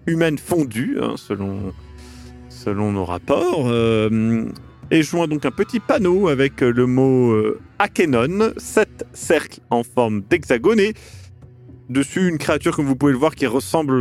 humaine 0.07 0.39
fondue, 0.39 0.99
hein, 1.03 1.17
selon, 1.17 2.93
nos 2.93 3.05
rapports. 3.05 3.67
euh, 3.67 4.45
et 4.93 5.03
joint 5.03 5.27
donc 5.27 5.45
un 5.45 5.51
petit 5.51 5.81
panneau 5.81 6.29
avec 6.29 6.63
euh, 6.63 6.71
le 6.71 6.87
mot 6.87 7.33
euh, 7.33 7.59
Akenon, 7.81 8.53
sept 8.57 9.05
cercles 9.13 9.59
en 9.71 9.83
forme 9.83 10.23
d'hexagone 10.31 10.93
dessus 11.89 12.29
une 12.29 12.39
créature, 12.39 12.77
comme 12.77 12.87
vous 12.87 12.95
pouvez 12.95 13.11
le 13.11 13.19
voir, 13.19 13.35
qui 13.35 13.49
ressemble 13.49 14.01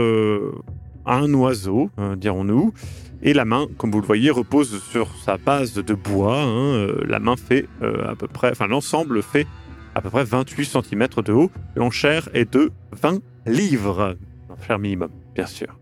un 1.06 1.34
oiseau, 1.34 1.90
euh, 2.00 2.16
dirons-nous. 2.16 2.74
Et 3.22 3.34
la 3.34 3.46
main, 3.46 3.68
comme 3.78 3.92
vous 3.92 4.02
le 4.02 4.06
voyez, 4.06 4.30
repose 4.30 4.82
sur 4.84 5.08
sa 5.24 5.38
base 5.38 5.74
de 5.74 5.94
bois. 5.94 6.42
hein. 6.42 6.74
Euh, 6.76 7.04
la 7.08 7.20
main 7.20 7.36
fait 7.36 7.68
euh, 7.82 8.12
à 8.12 8.16
peu 8.16 8.28
près, 8.28 8.52
enfin 8.52 8.68
l'ensemble 8.68 9.24
fait 9.24 9.48
à 9.96 10.02
peu 10.02 10.10
près 10.10 10.24
28 10.24 10.66
cm 10.66 11.08
de 11.26 11.32
haut. 11.32 11.50
L'enchère 11.76 12.30
est 12.34 12.54
de 12.54 12.72
20 12.92 13.22
livres. 13.48 14.16
L'enchère 14.50 14.78
minimum, 14.80 15.10
bien 15.34 15.46
sûr. 15.46 15.80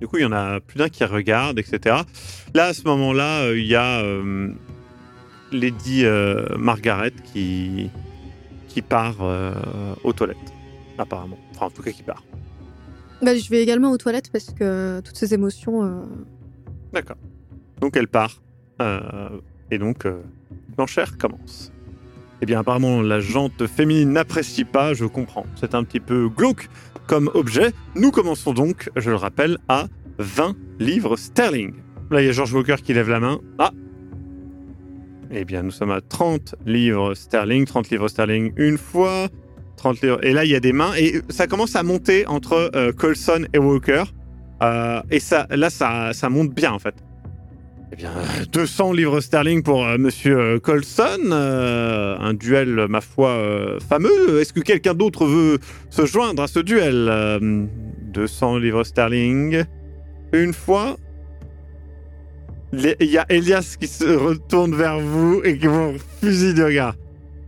Du 0.00 0.06
coup, 0.06 0.18
il 0.18 0.22
y 0.22 0.26
en 0.26 0.32
a 0.32 0.60
plus 0.60 0.78
d'un 0.78 0.88
qui 0.88 1.04
regarde, 1.04 1.58
etc. 1.58 1.96
Là, 2.52 2.64
à 2.66 2.74
ce 2.74 2.84
moment-là, 2.84 3.42
euh, 3.44 3.58
il 3.58 3.66
y 3.66 3.74
a 3.74 4.02
Lady 5.52 6.04
Margaret 6.58 7.12
qui, 7.32 7.88
qui 8.68 8.82
part 8.82 9.16
aux 10.02 10.12
toilettes, 10.12 10.36
apparemment. 10.98 11.38
Enfin, 11.54 11.66
en 11.66 11.70
tout 11.70 11.82
cas, 11.82 11.92
qui 11.92 12.02
part. 12.02 12.22
Bah, 13.22 13.34
je 13.36 13.48
vais 13.50 13.62
également 13.62 13.90
aux 13.90 13.98
toilettes 13.98 14.30
parce 14.30 14.50
que 14.52 15.00
toutes 15.00 15.16
ces 15.16 15.32
émotions. 15.34 15.84
euh, 15.84 16.02
D'accord. 16.92 17.16
Donc 17.80 17.96
elle 17.96 18.08
part. 18.08 18.42
euh, 18.82 19.28
et 19.70 19.78
donc 19.78 20.04
euh, 20.06 20.20
l'enchère 20.78 21.16
commence. 21.16 21.72
Eh 22.42 22.46
bien 22.46 22.60
apparemment 22.60 23.00
la 23.00 23.20
jante 23.20 23.66
féminine 23.66 24.10
n'apprécie 24.12 24.64
pas, 24.64 24.92
je 24.94 25.04
comprends. 25.06 25.46
C'est 25.56 25.74
un 25.74 25.84
petit 25.84 26.00
peu 26.00 26.28
glauque 26.28 26.68
comme 27.06 27.30
objet. 27.34 27.72
Nous 27.94 28.10
commençons 28.10 28.52
donc, 28.52 28.90
je 28.96 29.10
le 29.10 29.16
rappelle, 29.16 29.58
à 29.68 29.86
20 30.18 30.54
livres 30.78 31.16
sterling. 31.16 31.72
Là 32.10 32.20
il 32.22 32.26
y 32.26 32.28
a 32.28 32.32
George 32.32 32.52
Walker 32.52 32.76
qui 32.82 32.92
lève 32.94 33.08
la 33.08 33.20
main. 33.20 33.40
Ah 33.58 33.70
Eh 35.30 35.44
bien 35.44 35.62
nous 35.62 35.70
sommes 35.70 35.90
à 35.90 36.00
30 36.00 36.54
livres 36.66 37.14
sterling. 37.14 37.64
30 37.64 37.90
livres 37.90 38.08
sterling 38.08 38.52
une 38.56 38.78
fois. 38.78 39.28
30 39.76 40.00
livres. 40.02 40.18
Et 40.24 40.32
là 40.32 40.44
il 40.44 40.50
y 40.50 40.56
a 40.56 40.60
des 40.60 40.72
mains. 40.72 40.92
Et 40.98 41.20
ça 41.28 41.46
commence 41.46 41.76
à 41.76 41.82
monter 41.82 42.26
entre 42.26 42.70
euh, 42.74 42.92
Colson 42.92 43.46
et 43.52 43.58
Walker. 43.58 44.04
Euh, 44.62 45.00
et 45.10 45.20
ça, 45.20 45.46
là, 45.50 45.68
ça, 45.70 46.12
ça 46.12 46.28
monte 46.30 46.54
bien 46.54 46.72
en 46.72 46.78
fait. 46.78 46.94
Eh 47.92 47.96
bien, 47.96 48.10
euh, 48.16 48.44
200 48.52 48.92
livres 48.92 49.20
sterling 49.20 49.62
pour 49.62 49.84
euh, 49.84 49.98
Monsieur 49.98 50.38
euh, 50.38 50.58
Colson, 50.58 51.18
euh, 51.30 52.16
un 52.18 52.34
duel, 52.34 52.86
ma 52.88 53.00
foi, 53.00 53.30
euh, 53.30 53.78
fameux. 53.80 54.40
Est-ce 54.40 54.52
que 54.52 54.60
quelqu'un 54.60 54.94
d'autre 54.94 55.26
veut 55.26 55.58
se 55.90 56.06
joindre 56.06 56.42
à 56.42 56.46
ce 56.46 56.60
duel 56.60 57.08
Euh, 57.10 57.66
200 58.12 58.58
livres 58.58 58.84
sterling, 58.84 59.64
une 60.32 60.52
fois. 60.52 60.96
Il 62.72 62.96
y 63.00 63.18
a 63.18 63.26
Elias 63.28 63.76
qui 63.78 63.86
se 63.86 64.04
retourne 64.04 64.74
vers 64.74 64.98
vous 64.98 65.42
et 65.44 65.58
qui 65.58 65.66
vous 65.68 65.92
fusille 66.20 66.54
de 66.54 66.64
regard 66.64 66.96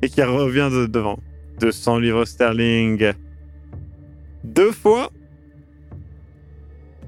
et 0.02 0.08
qui 0.08 0.22
revient 0.22 0.68
de 0.72 0.86
devant. 0.86 1.18
200 1.60 1.98
livres 1.98 2.24
sterling, 2.24 3.12
deux 4.44 4.72
fois. 4.72 5.10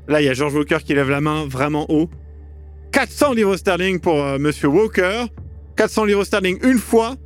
Là, 0.08 0.22
il 0.22 0.24
y 0.24 0.28
a 0.28 0.34
George 0.34 0.54
Walker 0.54 0.78
qui 0.84 0.94
lève 0.94 1.10
la 1.10 1.20
main 1.20 1.46
vraiment 1.46 1.86
haut. 1.90 2.08
400 2.92 3.34
livres 3.34 3.56
sterling 3.56 4.00
pour 4.00 4.14
euh, 4.22 4.38
Monsieur 4.38 4.68
Walker. 4.68 5.26
400 5.76 6.04
livres 6.06 6.24
sterling 6.24 6.58
une 6.64 6.78
fois. 6.78 7.16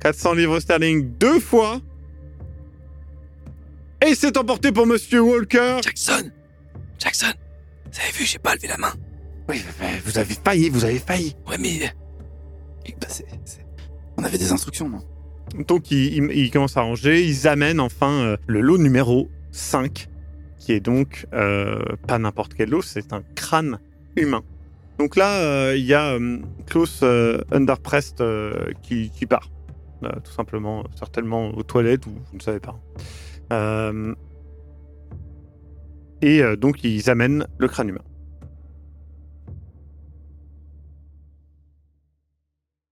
400 0.00 0.34
livres 0.34 0.60
sterling 0.60 1.10
deux 1.18 1.40
fois. 1.40 1.80
Et 4.06 4.14
c'est 4.14 4.36
emporté 4.36 4.70
pour 4.70 4.86
Monsieur 4.86 5.20
Walker. 5.22 5.78
Jackson 5.82 6.30
Jackson 6.98 7.32
Vous 7.92 8.00
avez 8.00 8.12
vu, 8.12 8.24
j'ai 8.24 8.38
pas 8.38 8.54
levé 8.54 8.68
la 8.68 8.76
main. 8.76 8.92
Oui, 9.48 9.62
mais 9.80 9.98
vous 10.04 10.16
avez 10.18 10.34
failli, 10.34 10.68
vous 10.70 10.84
avez 10.84 10.98
failli. 10.98 11.34
Ouais, 11.48 11.58
mais. 11.58 11.92
Bah, 13.00 13.06
c'est- 13.08 13.26
c'est- 13.44 13.63
Avait 14.24 14.38
des 14.38 14.52
instructions, 14.52 14.88
non? 14.88 15.00
Donc, 15.68 15.90
ils, 15.90 16.50
commencent 16.50 16.76
à 16.76 16.82
ranger. 16.82 17.22
Ils 17.22 17.46
amènent 17.46 17.80
enfin 17.80 18.10
euh, 18.10 18.36
le 18.46 18.60
lot 18.60 18.78
numéro 18.78 19.28
5, 19.52 20.08
qui 20.58 20.72
est 20.72 20.80
donc 20.80 21.26
euh, 21.32 21.78
pas 22.08 22.18
n'importe 22.18 22.54
quel 22.54 22.70
lot, 22.70 22.82
c'est 22.82 23.12
un 23.12 23.22
crâne 23.34 23.78
humain. 24.16 24.42
Donc 24.98 25.16
là, 25.16 25.40
euh, 25.40 25.76
il 25.76 25.84
y 25.84 25.94
a 25.94 26.18
Klaus 26.66 27.02
Underprest 27.52 28.22
qui, 28.82 29.26
part. 29.28 29.50
Euh, 30.02 30.10
tout 30.22 30.32
simplement, 30.32 30.84
certainement 30.96 31.50
aux 31.50 31.62
toilettes, 31.62 32.06
ou 32.06 32.10
vous 32.10 32.36
ne 32.36 32.42
savez 32.42 32.60
pas. 32.60 32.78
Et 36.22 36.42
donc, 36.56 36.82
ils 36.82 37.10
amènent 37.10 37.46
le 37.58 37.68
crâne 37.68 37.90
humain. 37.90 38.04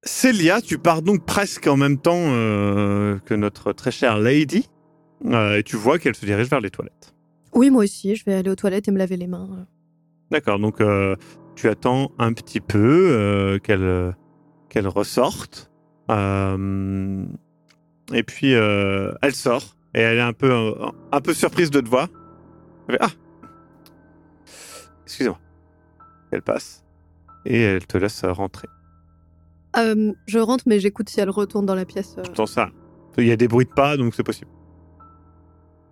Célia, 0.04 0.60
tu 0.60 0.78
pars 0.78 1.02
donc 1.02 1.24
presque 1.24 1.66
en 1.68 1.76
même 1.76 1.98
temps 1.98 2.16
euh, 2.16 3.18
que 3.20 3.34
notre 3.34 3.72
très 3.72 3.92
chère 3.92 4.18
Lady. 4.18 4.68
Euh, 5.24 5.58
et 5.58 5.62
tu 5.62 5.76
vois 5.76 5.98
qu'elle 5.98 6.16
se 6.16 6.26
dirige 6.26 6.48
vers 6.48 6.60
les 6.60 6.70
toilettes. 6.70 7.14
Oui, 7.54 7.70
moi 7.70 7.84
aussi, 7.84 8.16
je 8.16 8.24
vais 8.24 8.34
aller 8.34 8.50
aux 8.50 8.56
toilettes 8.56 8.88
et 8.88 8.90
me 8.90 8.98
laver 8.98 9.16
les 9.16 9.28
mains. 9.28 9.66
D'accord, 10.32 10.58
donc 10.58 10.80
euh, 10.80 11.14
tu 11.54 11.68
attends 11.68 12.10
un 12.18 12.32
petit 12.32 12.60
peu 12.60 13.10
euh, 13.12 13.58
qu'elle 13.58 13.82
euh, 13.82 14.12
ressorte. 14.88 15.70
Euh, 16.10 17.24
et 18.12 18.22
puis 18.24 18.54
euh, 18.54 19.12
elle 19.22 19.34
sort 19.34 19.76
et 19.94 20.00
elle 20.00 20.18
est 20.18 20.22
un 20.22 20.32
peu 20.32 20.50
euh, 20.50 20.72
un 21.12 21.20
peu 21.20 21.32
surprise 21.32 21.70
de 21.70 21.80
te 21.80 21.88
voir. 21.88 22.08
Fait, 22.90 22.98
ah, 23.00 23.10
excusez-moi. 25.04 25.38
Elle 26.32 26.42
passe 26.42 26.82
et 27.44 27.60
elle 27.60 27.86
te 27.86 27.98
laisse 27.98 28.24
rentrer. 28.24 28.68
Euh, 29.76 30.12
je 30.26 30.38
rentre, 30.38 30.64
mais 30.66 30.80
j'écoute 30.80 31.08
si 31.08 31.20
elle 31.20 31.30
retourne 31.30 31.64
dans 31.66 31.74
la 31.74 31.84
pièce. 31.84 32.16
euh. 32.18 32.22
Dans 32.34 32.46
ça, 32.46 32.70
il 33.18 33.26
y 33.26 33.32
a 33.32 33.36
des 33.36 33.48
bruits 33.48 33.64
de 33.66 33.70
pas, 33.72 33.96
donc 33.96 34.14
c'est 34.14 34.22
possible. 34.22 34.50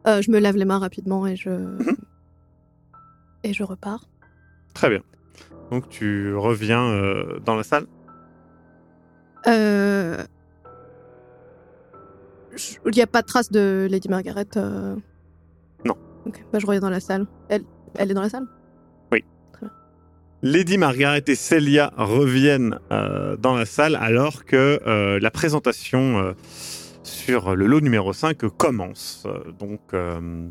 Euh, 0.06 0.20
je 0.22 0.30
me 0.30 0.38
lave 0.38 0.56
les 0.56 0.64
mains 0.64 0.78
rapidement 0.78 1.26
et 1.26 1.36
je. 1.36 1.50
Et 3.42 3.52
je 3.54 3.62
repars. 3.62 4.04
Très 4.74 4.88
bien. 4.90 5.00
Donc 5.70 5.88
tu 5.88 6.34
reviens 6.34 6.82
euh, 6.84 7.38
dans 7.40 7.54
la 7.56 7.62
salle? 7.62 7.86
Euh... 9.46 10.22
je- 12.54 12.74
Il 12.86 12.90
n'y 12.94 13.00
a 13.02 13.06
pas 13.06 13.22
de 13.22 13.26
trace 13.26 13.50
de 13.50 13.88
Lady 13.90 14.08
Margaret 14.08 14.46
euh. 14.56 14.96
Non. 15.86 15.94
Ok, 16.26 16.44
bah, 16.52 16.58
je 16.58 16.66
reviens 16.66 16.80
dans 16.80 16.90
la 16.90 17.00
salle. 17.00 17.26
Elle, 17.48 17.62
elle 17.94 18.10
est 18.10 18.14
dans 18.14 18.20
la 18.22 18.28
salle? 18.28 18.46
Lady 20.42 20.78
Margaret 20.78 21.22
et 21.26 21.34
Celia 21.34 21.92
reviennent 21.96 22.78
euh, 22.92 23.36
dans 23.36 23.54
la 23.54 23.66
salle 23.66 23.96
alors 23.96 24.44
que 24.44 24.80
euh, 24.86 25.18
la 25.20 25.30
présentation 25.30 26.18
euh, 26.18 26.32
sur 27.02 27.54
le 27.54 27.66
lot 27.66 27.80
numéro 27.80 28.12
5 28.12 28.38
commence. 28.56 29.26
Donc 29.58 29.80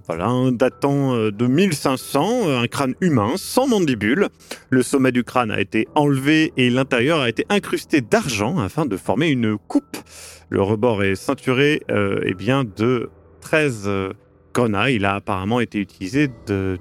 voilà, 0.06 0.32
datant 0.52 1.16
de 1.16 1.48
1500, 1.48 2.48
euh, 2.48 2.60
un 2.60 2.68
crâne 2.68 2.96
humain 3.02 3.34
sans 3.38 3.68
mandibule. 3.68 4.28
Le 4.70 4.84
sommet 4.84 5.12
du 5.12 5.24
crâne 5.24 5.52
a 5.52 5.60
été 5.60 5.88
enlevé 5.96 6.54
et 6.58 6.70
l'intérieur 6.70 7.22
a 7.22 7.30
été 7.30 7.46
incrusté 7.50 8.02
d'argent 8.02 8.60
afin 8.60 8.86
de 8.86 8.98
former 8.98 9.30
une 9.30 9.58
coupe. 9.58 9.98
Le 10.50 10.62
rebord 10.62 11.04
est 11.04 11.16
ceinturé 11.16 11.82
eh 11.90 12.34
bien, 12.34 12.64
de 12.64 13.10
13 13.42 13.84
euh, 13.88 14.14
grenailles. 14.54 14.96
Il 14.96 15.06
a 15.06 15.16
apparemment 15.16 15.60
été 15.60 15.80
utilisé 15.80 16.30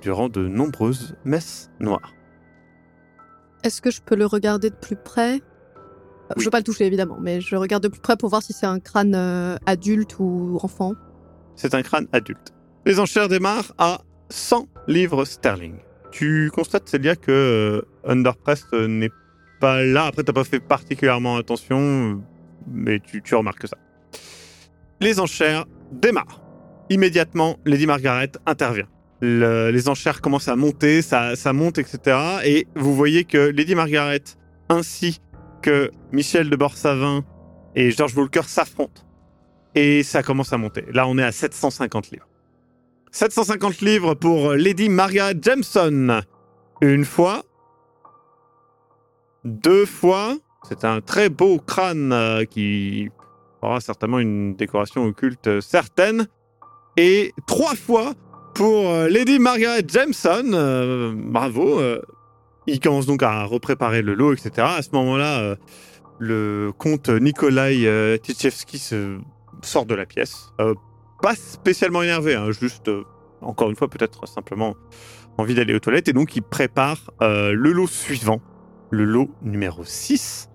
durant 0.03 0.29
de 0.29 0.47
nombreuses 0.47 1.17
messes 1.25 1.71
noires. 1.81 2.18
Est-ce 3.69 3.83
que 3.83 3.91
je 3.91 4.01
peux 4.01 4.17
le 4.17 4.25
regarder 4.25 4.71
de 4.71 4.75
plus 4.75 4.97
près? 4.97 5.35
Euh, 5.35 5.39
Je 6.31 6.39
Oui. 6.39 6.45
veux 6.47 6.51
pas 6.51 6.57
le 6.59 6.65
toucher 6.65 6.87
évidemment, 6.87 7.19
mais 7.21 7.43
je 7.43 7.55
regarde 7.55 7.83
de 7.83 7.89
plus 7.89 8.01
près 8.01 8.17
pour 8.17 8.31
voir 8.31 8.43
si 8.43 8.55
c'est 8.55 8.65
un 8.65 8.81
crâne 8.81 9.15
euh, 9.15 9.57
adulte 9.67 10.17
ou 10.19 10.59
enfant. 10.63 10.95
C'est 11.55 11.75
un 11.75 11.83
crâne 11.83 12.07
adulte. 12.13 12.55
Les 12.87 12.99
enchères 12.99 13.29
démarrent 13.29 13.75
à 13.77 14.01
100 14.31 14.69
livres 14.87 15.27
sterling. 15.27 15.75
Tu 16.13 16.51
constates, 16.51 16.89
Célia, 16.89 17.15
que 17.15 17.31
euh, 17.31 17.83
Underprest 18.11 18.73
n'est 18.73 19.11
pas 19.61 19.83
là. 19.85 20.07
Après, 20.07 20.23
t'as 20.23 20.33
pas 20.33 20.45
fait 20.45 20.61
particulièrement 20.61 21.37
attention, 21.37 22.23
mais 22.67 23.01
tu, 23.01 23.21
tu 23.23 23.35
remarques 23.35 23.69
ça. 23.69 23.77
Les 25.01 25.21
enchères 25.21 25.67
démarrent. 25.93 26.41
Immédiatement, 26.89 27.59
Lady 27.67 27.87
Margaret 27.87 28.33
intervient. 28.47 28.89
Le- 29.21 29.71
les 29.71 29.89
enchères 29.89 30.21
commencent 30.21 30.49
à 30.49 30.57
monter, 30.57 31.03
ça, 31.03 31.35
monte, 31.53 31.79
etc. 31.79 32.17
Et 32.45 32.67
vous 32.77 32.95
voyez 32.95 33.25
que 33.25 33.39
Lady 33.39 33.75
Margaret, 33.75 34.23
ainsi 34.69 35.21
que 35.63 35.91
Michel 36.13 36.51
de 36.51 36.57
Borsavin 36.57 37.25
et 37.75 37.91
George 37.91 38.17
Walker 38.17 38.43
s'affrontent. 38.47 39.03
Et 39.75 40.03
ça 40.03 40.23
commence 40.23 40.53
à 40.53 40.59
monter. 40.59 40.85
Là, 40.93 41.07
on 41.09 41.19
est 41.19 41.23
à 41.25 41.33
750 41.33 42.11
livres. 42.11 42.29
750 43.11 43.81
livres 43.81 44.15
pour 44.15 44.53
Lady 44.55 44.89
Margaret 44.89 45.35
Jameson. 45.41 46.21
Une 46.81 47.05
fois. 47.05 47.43
Deux 49.45 49.87
fois. 49.87 50.37
C'est 50.69 50.85
un 50.85 51.01
très 51.01 51.29
beau 51.29 51.59
crâne 51.59 52.13
euh, 52.13 52.45
qui 52.45 53.09
aura 53.63 53.81
certainement 53.81 54.19
une 54.19 54.55
décoration 54.55 55.05
occulte 55.05 55.47
euh, 55.47 55.61
certaine. 55.61 56.27
Et 56.97 57.33
trois 57.47 57.75
fois 57.75 58.15
pour 58.59 58.91
euh, 58.91 59.09
Lady 59.09 59.39
Margaret 59.39 59.85
Jameson. 59.87 60.51
Euh, 60.53 61.13
bravo. 61.15 61.79
euh. 61.79 62.03
il 62.67 62.81
commence 62.81 63.07
donc 63.07 63.23
à 63.23 63.45
repréparer 63.45 64.03
le 64.03 64.15
lot, 64.15 64.33
etc. 64.33 64.67
À 64.79 64.83
ce 64.83 64.89
moment-là, 64.95 65.55
le 66.19 66.73
comte 66.77 67.09
Nikolai 67.09 67.85
se 68.25 69.19
sort 69.63 69.87
de 69.87 69.95
la 69.95 70.07
pièce. 70.07 70.53
Pas 71.23 71.37
spécialement 71.37 72.03
énervé, 72.03 72.35
hein, 72.35 72.51
juste 72.51 72.91
encore 73.43 73.71
une 73.71 73.77
fois, 73.77 73.89
peut-être 73.89 74.27
simplement 74.27 74.75
envie 75.39 75.55
d'aller 75.55 75.75
aux 75.75 75.79
toilettes. 75.79 76.09
Et 76.09 76.13
donc, 76.13 76.35
il 76.35 76.43
prépare 76.43 77.13
le 77.21 77.71
lot 77.71 77.87
suivant, 77.87 78.41
le 78.91 79.05
lot 79.05 79.31
numéro 79.41 79.85
6 79.85 80.49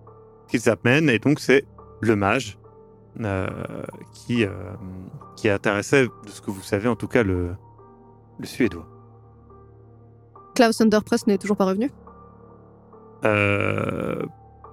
qu'ils 0.49 0.69
amènent. 0.69 1.09
Et 1.09 1.19
donc, 1.19 1.39
c'est 1.39 1.63
le 2.01 2.17
mage 2.17 2.57
qui, 4.13 4.45
qui 5.37 5.49
intéressait, 5.49 6.03
de 6.03 6.29
ce 6.29 6.41
que 6.41 6.51
vous 6.51 6.63
savez, 6.63 6.89
en 6.89 6.97
tout 6.97 7.07
cas, 7.07 7.23
le, 7.23 7.55
le 8.39 8.45
suédois. 8.45 8.87
Klaus 10.55 10.81
Underpress 10.81 11.27
n'est 11.27 11.37
toujours 11.37 11.57
pas 11.57 11.65
revenu? 11.65 11.91
Euh, 13.25 14.21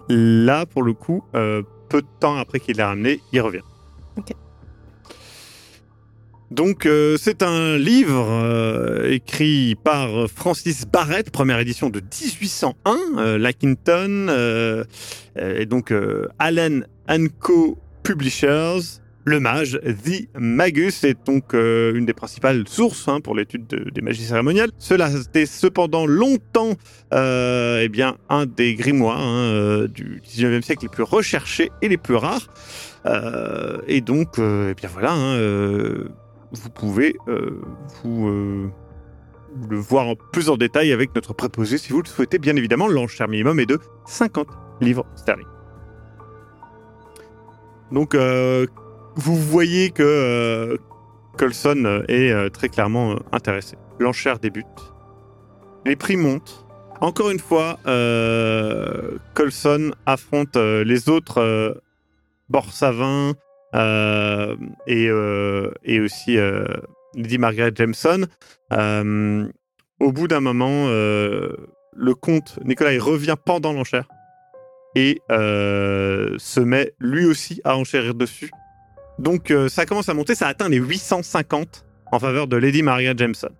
là, 0.09 0.67
pour 0.67 0.83
le 0.83 0.93
coup, 0.93 1.25
euh, 1.35 1.62
peu 1.88 2.02
de 2.02 2.07
temps 2.19 2.37
après 2.37 2.61
qu'il 2.61 2.76
l'ait 2.76 2.85
ramené, 2.85 3.21
il 3.33 3.40
revient. 3.40 3.62
Ok. 4.19 4.33
Donc, 6.50 6.85
euh, 6.85 7.17
c'est 7.17 7.43
un 7.45 7.79
livre 7.79 9.07
écrit 9.09 9.76
par 9.76 10.29
Francis 10.29 10.85
Barrett, 10.85 11.31
première 11.31 11.61
édition 11.61 11.90
de 11.90 12.00
1801, 12.00 12.75
euh, 13.19 13.38
Lackington, 13.38 14.85
et 15.37 15.67
donc 15.67 15.95
Allen 16.38 16.87
Co. 17.38 17.79
Publishers. 18.02 19.00
Le 19.26 19.38
mage, 19.38 19.78
The 19.82 20.28
Magus, 20.38 21.04
est 21.04 21.26
donc 21.26 21.52
euh, 21.54 21.92
une 21.94 22.06
des 22.06 22.14
principales 22.14 22.66
sources 22.66 23.06
hein, 23.06 23.20
pour 23.20 23.34
l'étude 23.36 23.66
de- 23.66 23.90
des 23.90 24.00
magies 24.00 24.24
cérémoniales. 24.24 24.70
Cela 24.78 25.06
a 25.06 25.10
été 25.10 25.44
cependant 25.44 26.06
longtemps 26.06 26.72
euh, 27.12 27.80
eh 27.82 27.88
bien, 27.90 28.16
un 28.30 28.46
des 28.46 28.74
grimoires 28.74 29.20
hein, 29.20 29.44
euh, 29.44 29.88
du 29.88 30.22
19e 30.26 30.62
siècle 30.62 30.84
les 30.84 30.88
plus 30.88 31.02
recherchés 31.02 31.70
et 31.82 31.88
les 31.88 31.98
plus 31.98 32.14
rares. 32.16 32.48
Et 33.86 34.00
donc, 34.00 34.38
eh 34.38 34.74
bien 34.74 34.88
voilà, 34.92 35.12
hein, 35.12 35.38
vous 36.52 36.70
pouvez 36.70 37.14
vous 38.04 38.70
le 39.68 39.76
voir 39.76 40.06
en 40.08 40.14
plus 40.32 40.48
en 40.48 40.56
détail 40.56 40.92
avec 40.92 41.14
notre 41.14 41.32
préposé 41.34 41.76
si 41.78 41.92
vous 41.92 42.02
le 42.02 42.08
souhaitez. 42.08 42.38
Bien 42.38 42.56
évidemment, 42.56 42.88
l'enchère 42.88 43.28
minimum 43.28 43.58
est 43.60 43.66
de 43.66 43.78
50 44.06 44.46
livres 44.80 45.06
sterling. 45.16 45.46
Donc, 47.92 48.14
vous 49.20 49.36
voyez 49.36 49.90
que 49.90 50.02
euh, 50.02 50.76
Colson 51.36 51.84
euh, 51.84 52.02
est 52.08 52.32
euh, 52.32 52.48
très 52.48 52.70
clairement 52.70 53.16
intéressé. 53.32 53.76
L'enchère 53.98 54.38
débute. 54.38 54.66
Les 55.84 55.94
prix 55.94 56.16
montent. 56.16 56.66
Encore 57.02 57.30
une 57.30 57.38
fois, 57.38 57.78
Colson 59.34 59.92
affronte 60.04 60.56
les 60.56 61.08
autres 61.08 61.80
Borsavin 62.50 63.32
et, 64.86 65.06
et 65.06 66.00
aussi 66.00 66.36
Lady 67.14 67.38
Margaret 67.38 67.72
Jameson. 67.74 68.26
Au 68.70 70.12
bout 70.12 70.28
d'un 70.28 70.40
moment, 70.40 70.88
le 70.88 72.14
comte 72.20 72.58
Nicolas 72.66 73.02
revient 73.02 73.36
pendant 73.42 73.72
l'enchère 73.72 74.06
et 74.94 75.22
se 75.30 76.60
met 76.60 76.92
lui 76.98 77.24
aussi 77.24 77.62
à 77.64 77.78
enchérir 77.78 78.14
dessus. 78.14 78.50
Donc 79.20 79.50
euh, 79.50 79.68
ça 79.68 79.84
commence 79.84 80.08
à 80.08 80.14
monter, 80.14 80.34
ça 80.34 80.48
atteint 80.48 80.70
les 80.70 80.78
850 80.78 81.84
en 82.10 82.18
faveur 82.18 82.48
de 82.48 82.56
Lady 82.56 82.82
Margaret 82.82 83.14
Jameson. 83.16 83.50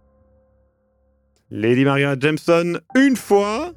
Lady 1.50 1.84
Margaret 1.84 2.16
Jameson 2.18 2.80
une 2.96 3.16
fois. 3.16 3.72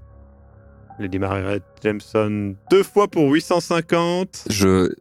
Lady 0.97 1.19
Margaret 1.19 1.61
Jameson 1.83 2.55
deux 2.71 2.83
fois 2.83 3.09
pour 3.09 3.29
850. 3.29 4.45
Je. 4.49 4.93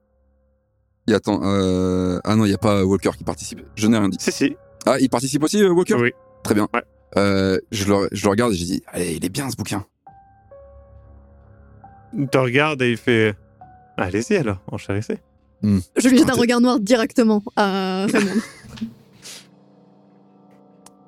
Y 1.06 1.14
attends, 1.14 1.40
euh... 1.44 2.18
Ah 2.24 2.34
non, 2.34 2.44
il 2.44 2.50
y 2.50 2.54
a 2.54 2.58
pas 2.58 2.84
Walker 2.84 3.10
qui 3.16 3.24
participe. 3.24 3.60
Je 3.76 3.86
n'ai 3.86 3.98
rien 3.98 4.08
dit. 4.08 4.18
Si, 4.20 4.32
si. 4.32 4.56
Ah, 4.86 4.98
il 5.00 5.08
participe 5.08 5.42
aussi, 5.42 5.62
euh, 5.62 5.70
Walker? 5.70 5.94
Oui. 5.94 6.12
Très 6.42 6.54
bien. 6.54 6.68
Ouais. 6.75 6.82
Euh, 7.16 7.58
je, 7.71 7.84
le, 7.92 8.08
je 8.10 8.25
le 8.25 8.30
regarde 8.30 8.52
et 8.52 8.56
j'ai 8.56 8.64
dit, 8.64 8.82
allez, 8.86 9.14
il 9.14 9.25
est 9.25 9.28
bien 9.28 9.50
ce 9.50 9.56
bouquin. 9.56 9.84
Il 12.16 12.28
te 12.28 12.38
regarde 12.38 12.82
et 12.82 12.90
il 12.90 12.97
fait 12.97 13.36
Allez-y 13.97 14.36
alors, 14.36 14.58
enchérissez. 14.71 15.18
Je 15.62 16.08
lui 16.08 16.18
jette 16.18 16.30
un 16.30 16.34
regard 16.34 16.60
noir 16.60 16.80
directement 16.80 17.42
à 17.56 18.06
Raymond. 18.06 18.32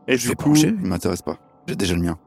Et 0.08 0.16
Je 0.16 0.22
du 0.22 0.28
vais 0.28 0.34
coup, 0.34 0.52
encher, 0.52 0.68
il 0.68 0.86
m'intéresse 0.86 1.22
pas. 1.22 1.38
J'ai 1.66 1.76
déjà 1.76 1.94
le 1.94 2.02
mien. 2.02 2.18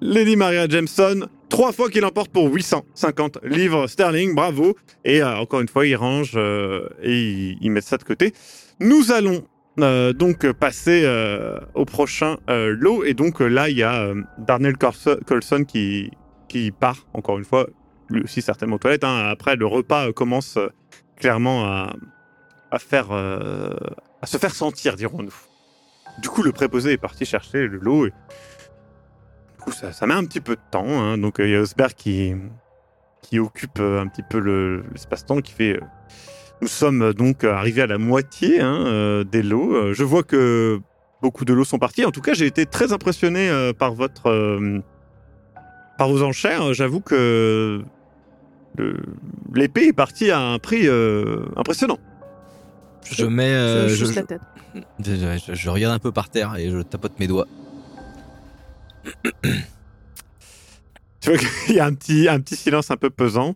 Lady 0.00 0.36
Maria 0.36 0.68
Jameson, 0.68 1.26
trois 1.48 1.72
fois 1.72 1.88
qu'il 1.88 2.04
emporte 2.04 2.30
pour 2.30 2.52
850 2.52 3.38
livres 3.44 3.86
sterling, 3.86 4.34
bravo. 4.34 4.76
Et 5.04 5.22
euh, 5.22 5.36
encore 5.38 5.60
une 5.62 5.68
fois, 5.68 5.86
il 5.86 5.96
range 5.96 6.32
euh, 6.36 6.88
et 7.02 7.18
il, 7.18 7.58
il 7.62 7.70
met 7.70 7.80
ça 7.80 7.96
de 7.96 8.04
côté. 8.04 8.34
Nous 8.80 9.10
allons 9.12 9.44
euh, 9.80 10.12
donc 10.12 10.50
passer 10.52 11.02
euh, 11.04 11.58
au 11.74 11.86
prochain 11.86 12.36
euh, 12.50 12.76
lot. 12.78 13.04
Et 13.04 13.14
donc 13.14 13.40
là, 13.40 13.70
il 13.70 13.78
y 13.78 13.82
a 13.82 14.02
euh, 14.02 14.20
Darnell 14.38 14.76
Colson 14.76 15.64
qui, 15.64 16.10
qui 16.48 16.70
part, 16.70 17.06
encore 17.14 17.38
une 17.38 17.44
fois, 17.44 17.66
lui 18.10 18.20
aussi 18.22 18.42
certainement 18.42 18.76
aux 18.76 18.80
toilettes. 18.80 19.04
hein. 19.04 19.28
Après, 19.30 19.56
le 19.56 19.66
repas 19.66 20.08
euh, 20.08 20.12
commence 20.12 20.58
euh, 20.58 20.68
clairement 21.16 21.64
à, 21.64 21.94
à, 22.70 22.78
faire, 22.78 23.08
euh, 23.12 23.74
à 24.22 24.26
se 24.26 24.36
faire 24.38 24.54
sentir, 24.54 24.96
dirons-nous. 24.96 25.34
Du 26.20 26.28
coup, 26.28 26.42
le 26.42 26.52
préposé 26.52 26.92
est 26.92 26.96
parti 26.98 27.24
chercher 27.24 27.66
le 27.66 27.78
lot. 27.78 28.06
Du 28.06 28.12
coup, 29.60 29.72
ça, 29.72 29.92
ça 29.92 30.06
met 30.06 30.14
un 30.14 30.24
petit 30.24 30.40
peu 30.40 30.54
de 30.56 30.60
temps. 30.70 30.86
hein. 30.86 31.18
Donc, 31.18 31.40
euh, 31.40 31.46
il 31.46 31.52
y 31.52 31.56
a 31.56 31.60
Osberg 31.60 31.92
qui, 31.94 32.34
qui 33.22 33.38
occupe 33.38 33.78
euh, 33.80 34.00
un 34.00 34.06
petit 34.06 34.22
peu 34.28 34.38
le- 34.38 34.84
l'espace-temps, 34.92 35.40
qui 35.40 35.52
fait. 35.52 35.80
nous 36.60 36.68
sommes 36.68 37.12
donc 37.14 37.44
arrivés 37.44 37.82
à 37.82 37.86
la 37.86 37.98
moitié 37.98 38.60
hein, 38.60 39.24
des 39.30 39.42
lots. 39.42 39.92
Je 39.92 40.04
vois 40.04 40.22
que 40.22 40.80
beaucoup 41.22 41.44
de 41.44 41.52
lots 41.52 41.64
sont 41.64 41.78
partis. 41.78 42.04
En 42.04 42.10
tout 42.10 42.20
cas, 42.20 42.34
j'ai 42.34 42.46
été 42.46 42.66
très 42.66 42.92
impressionné 42.92 43.72
par 43.78 43.94
votre. 43.94 44.82
par 45.98 46.08
vos 46.08 46.22
enchères. 46.22 46.72
J'avoue 46.74 47.00
que 47.00 47.82
l'épée 49.54 49.88
est 49.88 49.92
partie 49.92 50.30
à 50.30 50.40
un 50.40 50.58
prix 50.58 50.86
euh, 50.88 51.44
impressionnant. 51.56 51.98
Je 53.10 53.26
mets. 53.26 53.52
euh, 53.52 53.88
je 53.88 54.06
la 54.06 54.22
tête. 54.22 54.40
je- 54.98 55.38
je- 55.46 55.54
je 55.54 55.70
regarde 55.70 55.94
un 55.94 55.98
peu 55.98 56.10
par 56.12 56.30
terre 56.30 56.56
et 56.56 56.70
je 56.70 56.78
tapote 56.80 57.18
mes 57.18 57.26
doigts. 57.26 57.46
Tu 61.20 61.30
vois 61.30 61.38
qu'il 61.38 61.74
y 61.76 61.80
a 61.80 61.86
un 61.86 61.94
petit, 61.94 62.28
un 62.28 62.38
petit 62.40 62.56
silence 62.56 62.90
un 62.90 62.96
peu 62.98 63.08
pesant. 63.10 63.54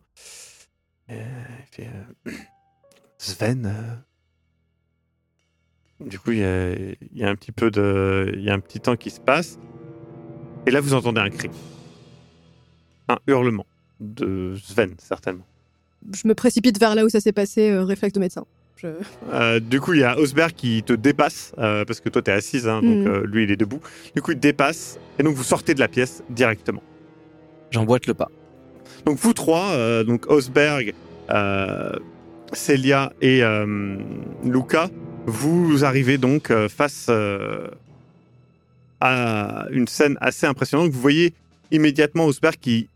Euh, 1.11 1.23
euh, 1.81 1.85
Sven. 3.19 4.03
Du 6.01 6.19
coup, 6.19 6.31
il 6.31 6.39
y, 6.39 6.45
a, 6.45 6.73
il 6.75 6.97
y 7.15 7.25
a 7.25 7.29
un 7.29 7.35
petit 7.35 7.51
peu 7.53 7.71
de, 7.71 8.33
il 8.35 8.43
y 8.43 8.51
a 8.51 8.55
un 8.55 8.61
petit 8.61 8.81
temps 8.81 8.97
qui 8.97 9.11
se 9.11 9.21
passe. 9.21 9.59
Et 10.67 10.71
là, 10.71 10.81
vous 10.81 10.95
entendez 10.95 11.21
un 11.21 11.29
cri, 11.31 11.51
un 13.09 13.19
hurlement 13.27 13.67
de 14.01 14.55
Sven 14.63 14.95
certainement. 14.99 15.45
Je 16.15 16.27
me 16.29 16.35
précipite 16.35 16.79
vers 16.79 16.95
là 16.95 17.05
où 17.05 17.09
ça 17.09 17.21
s'est 17.21 17.33
passé, 17.33 17.71
euh, 17.71 17.85
réflexe 17.85 18.13
de 18.15 18.21
médecin. 18.21 18.45
Je- 18.77 18.87
Euh, 19.33 19.59
du 19.59 19.81
coup, 19.81 19.95
il 19.95 20.01
y 20.01 20.05
a 20.05 20.17
Osberg 20.19 20.53
qui 20.53 20.83
te 20.85 20.93
dépasse 20.93 21.53
euh, 21.59 21.85
parce 21.85 21.99
que 22.01 22.09
toi, 22.09 22.23
t'es 22.23 22.31
assise, 22.31 22.69
hein, 22.69 22.81
donc 22.81 23.07
euh, 23.09 23.27
lui, 23.27 23.43
il 23.45 23.51
est 23.51 23.57
debout. 23.57 23.81
Du 24.15 24.23
coup, 24.23 24.31
il 24.31 24.37
te 24.37 24.41
dépasse 24.43 24.99
et 25.19 25.23
donc 25.25 25.35
vous 25.35 25.43
sortez 25.43 25.75
de 25.75 25.81
la 25.81 25.89
pièce 25.89 26.23
directement. 26.31 26.83
J'emboîte 27.73 28.07
le 28.07 28.15
pas. 28.15 28.31
Donc 29.05 29.19
vous 29.19 29.33
trois, 29.33 29.71
euh, 29.73 30.05
donc 30.05 30.31
Osberg, 30.31 30.95
euh, 31.31 31.93
Celia 32.53 33.13
et 33.21 33.43
euh, 33.43 33.97
Luca, 34.45 34.89
vous 35.27 35.85
arrivez 35.85 36.17
donc 36.17 36.51
euh, 36.53 36.69
face 36.69 37.07
euh, 37.11 37.67
à 39.01 39.67
une 39.71 39.87
scène 39.89 40.17
assez 40.21 40.47
impressionnante. 40.47 40.91
Vous 40.91 41.01
voyez 41.01 41.35
immédiatement 41.71 42.27
Osberg 42.27 42.57
qui 42.61 42.89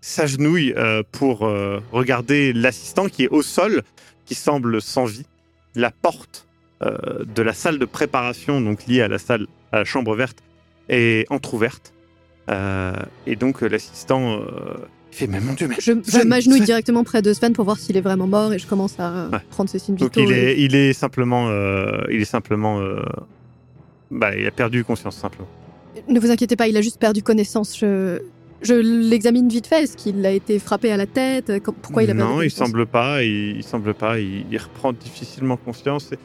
s'agenouille 0.00 0.72
euh, 0.76 1.02
pour 1.12 1.46
euh, 1.46 1.80
regarder 1.92 2.52
l'assistant 2.52 3.08
qui 3.08 3.24
est 3.24 3.28
au 3.28 3.42
sol, 3.42 3.82
qui 4.24 4.34
semble 4.34 4.80
sans 4.80 5.04
vie. 5.04 5.26
La 5.74 5.90
porte 5.90 6.46
euh, 6.82 7.24
de 7.24 7.42
la 7.42 7.52
salle 7.52 7.78
de 7.78 7.84
préparation, 7.84 8.60
donc 8.60 8.86
liée 8.86 9.02
à 9.02 9.08
la 9.08 9.18
salle, 9.18 9.46
à 9.72 9.78
la 9.78 9.84
chambre 9.84 10.14
verte, 10.16 10.38
est 10.88 11.30
entr'ouverte. 11.30 11.92
Et 13.26 13.36
donc 13.36 13.60
l'assistant 13.60 14.40
fait 15.12 15.28
mais 15.28 15.38
mon 15.38 15.52
dieu 15.52 15.68
mais 15.68 15.76
Je, 15.80 16.24
m'agenouille 16.26 16.62
directement 16.62 17.04
près 17.04 17.22
de 17.22 17.32
Sven 17.32 17.52
pour 17.52 17.64
voir 17.64 17.78
s'il 17.78 17.96
est 17.96 18.00
vraiment 18.00 18.26
mort 18.26 18.52
et 18.52 18.58
je 18.58 18.66
commence 18.66 18.98
à 18.98 19.28
Ouais. 19.28 19.38
prendre 19.50 19.70
ses 19.70 19.78
signes 19.78 19.94
donc 19.94 20.16
vitaux. 20.16 20.28
il 20.28 20.36
et- 20.36 20.50
est 20.50 20.60
il 20.64 20.74
est 20.74 20.92
simplement 20.92 21.48
il 22.10 22.20
est 22.20 22.24
simplement 22.24 22.80
bah 24.10 24.34
il 24.34 24.44
a 24.46 24.50
perdu 24.50 24.82
conscience 24.82 25.16
simplement 25.16 25.46
Ne 26.08 26.18
vous 26.18 26.30
inquiétez 26.32 26.56
pas, 26.56 26.66
il 26.66 26.76
a 26.76 26.80
juste 26.80 26.98
perdu 26.98 27.22
connaissance. 27.22 27.78
Je, 27.78 28.20
je 28.62 28.74
l'examine 28.74 29.48
vite 29.48 29.66
fait. 29.66 29.84
Est-ce 29.84 29.96
qu'il 29.96 30.24
a 30.26 30.30
été 30.32 30.58
frappé 30.58 30.92
à 30.92 30.96
la 30.96 31.06
tête 31.06 31.52
Pourquoi 31.82 32.02
il 32.02 32.10
a 32.10 32.14
non 32.14 32.42
il 32.42 32.50
semble 32.50 32.86
pas 32.86 33.22
il, 33.22 33.56
il 33.56 33.62
semble 33.62 33.94
pas 33.94 34.18
il, 34.18 34.44
il 34.50 34.58
reprend 34.58 34.92
difficilement 34.92 35.56
conscience 35.56 36.12
et, 36.12 36.18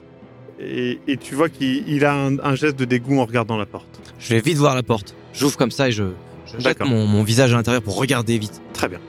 et, 0.60 1.00
et 1.08 1.18
tu 1.18 1.36
vois 1.36 1.50
qu'il 1.50 1.88
il 1.88 2.06
a 2.06 2.14
un, 2.14 2.40
un 2.40 2.56
geste 2.56 2.78
de 2.78 2.86
dégoût 2.86 3.20
en 3.20 3.26
regardant 3.26 3.58
la 3.58 3.66
porte 3.66 4.02
Je 4.20 4.34
vais 4.34 4.42
vite 4.42 4.58
voir 4.58 4.76
la 4.76 4.84
porte. 4.84 5.16
J'ouvre 5.34 5.58
comme 5.58 5.72
ça 5.72 5.90
et 5.90 5.92
je, 5.92 6.04
je 6.46 6.60
jette 6.60 6.80
mon, 6.82 7.06
mon 7.08 7.24
visage 7.24 7.54
à 7.54 7.58
l'intérieur 7.58 7.82
pour 7.82 7.98
regarder 7.98 8.38
vite. 8.38 8.62
très 8.74 8.90
bien 8.90 9.00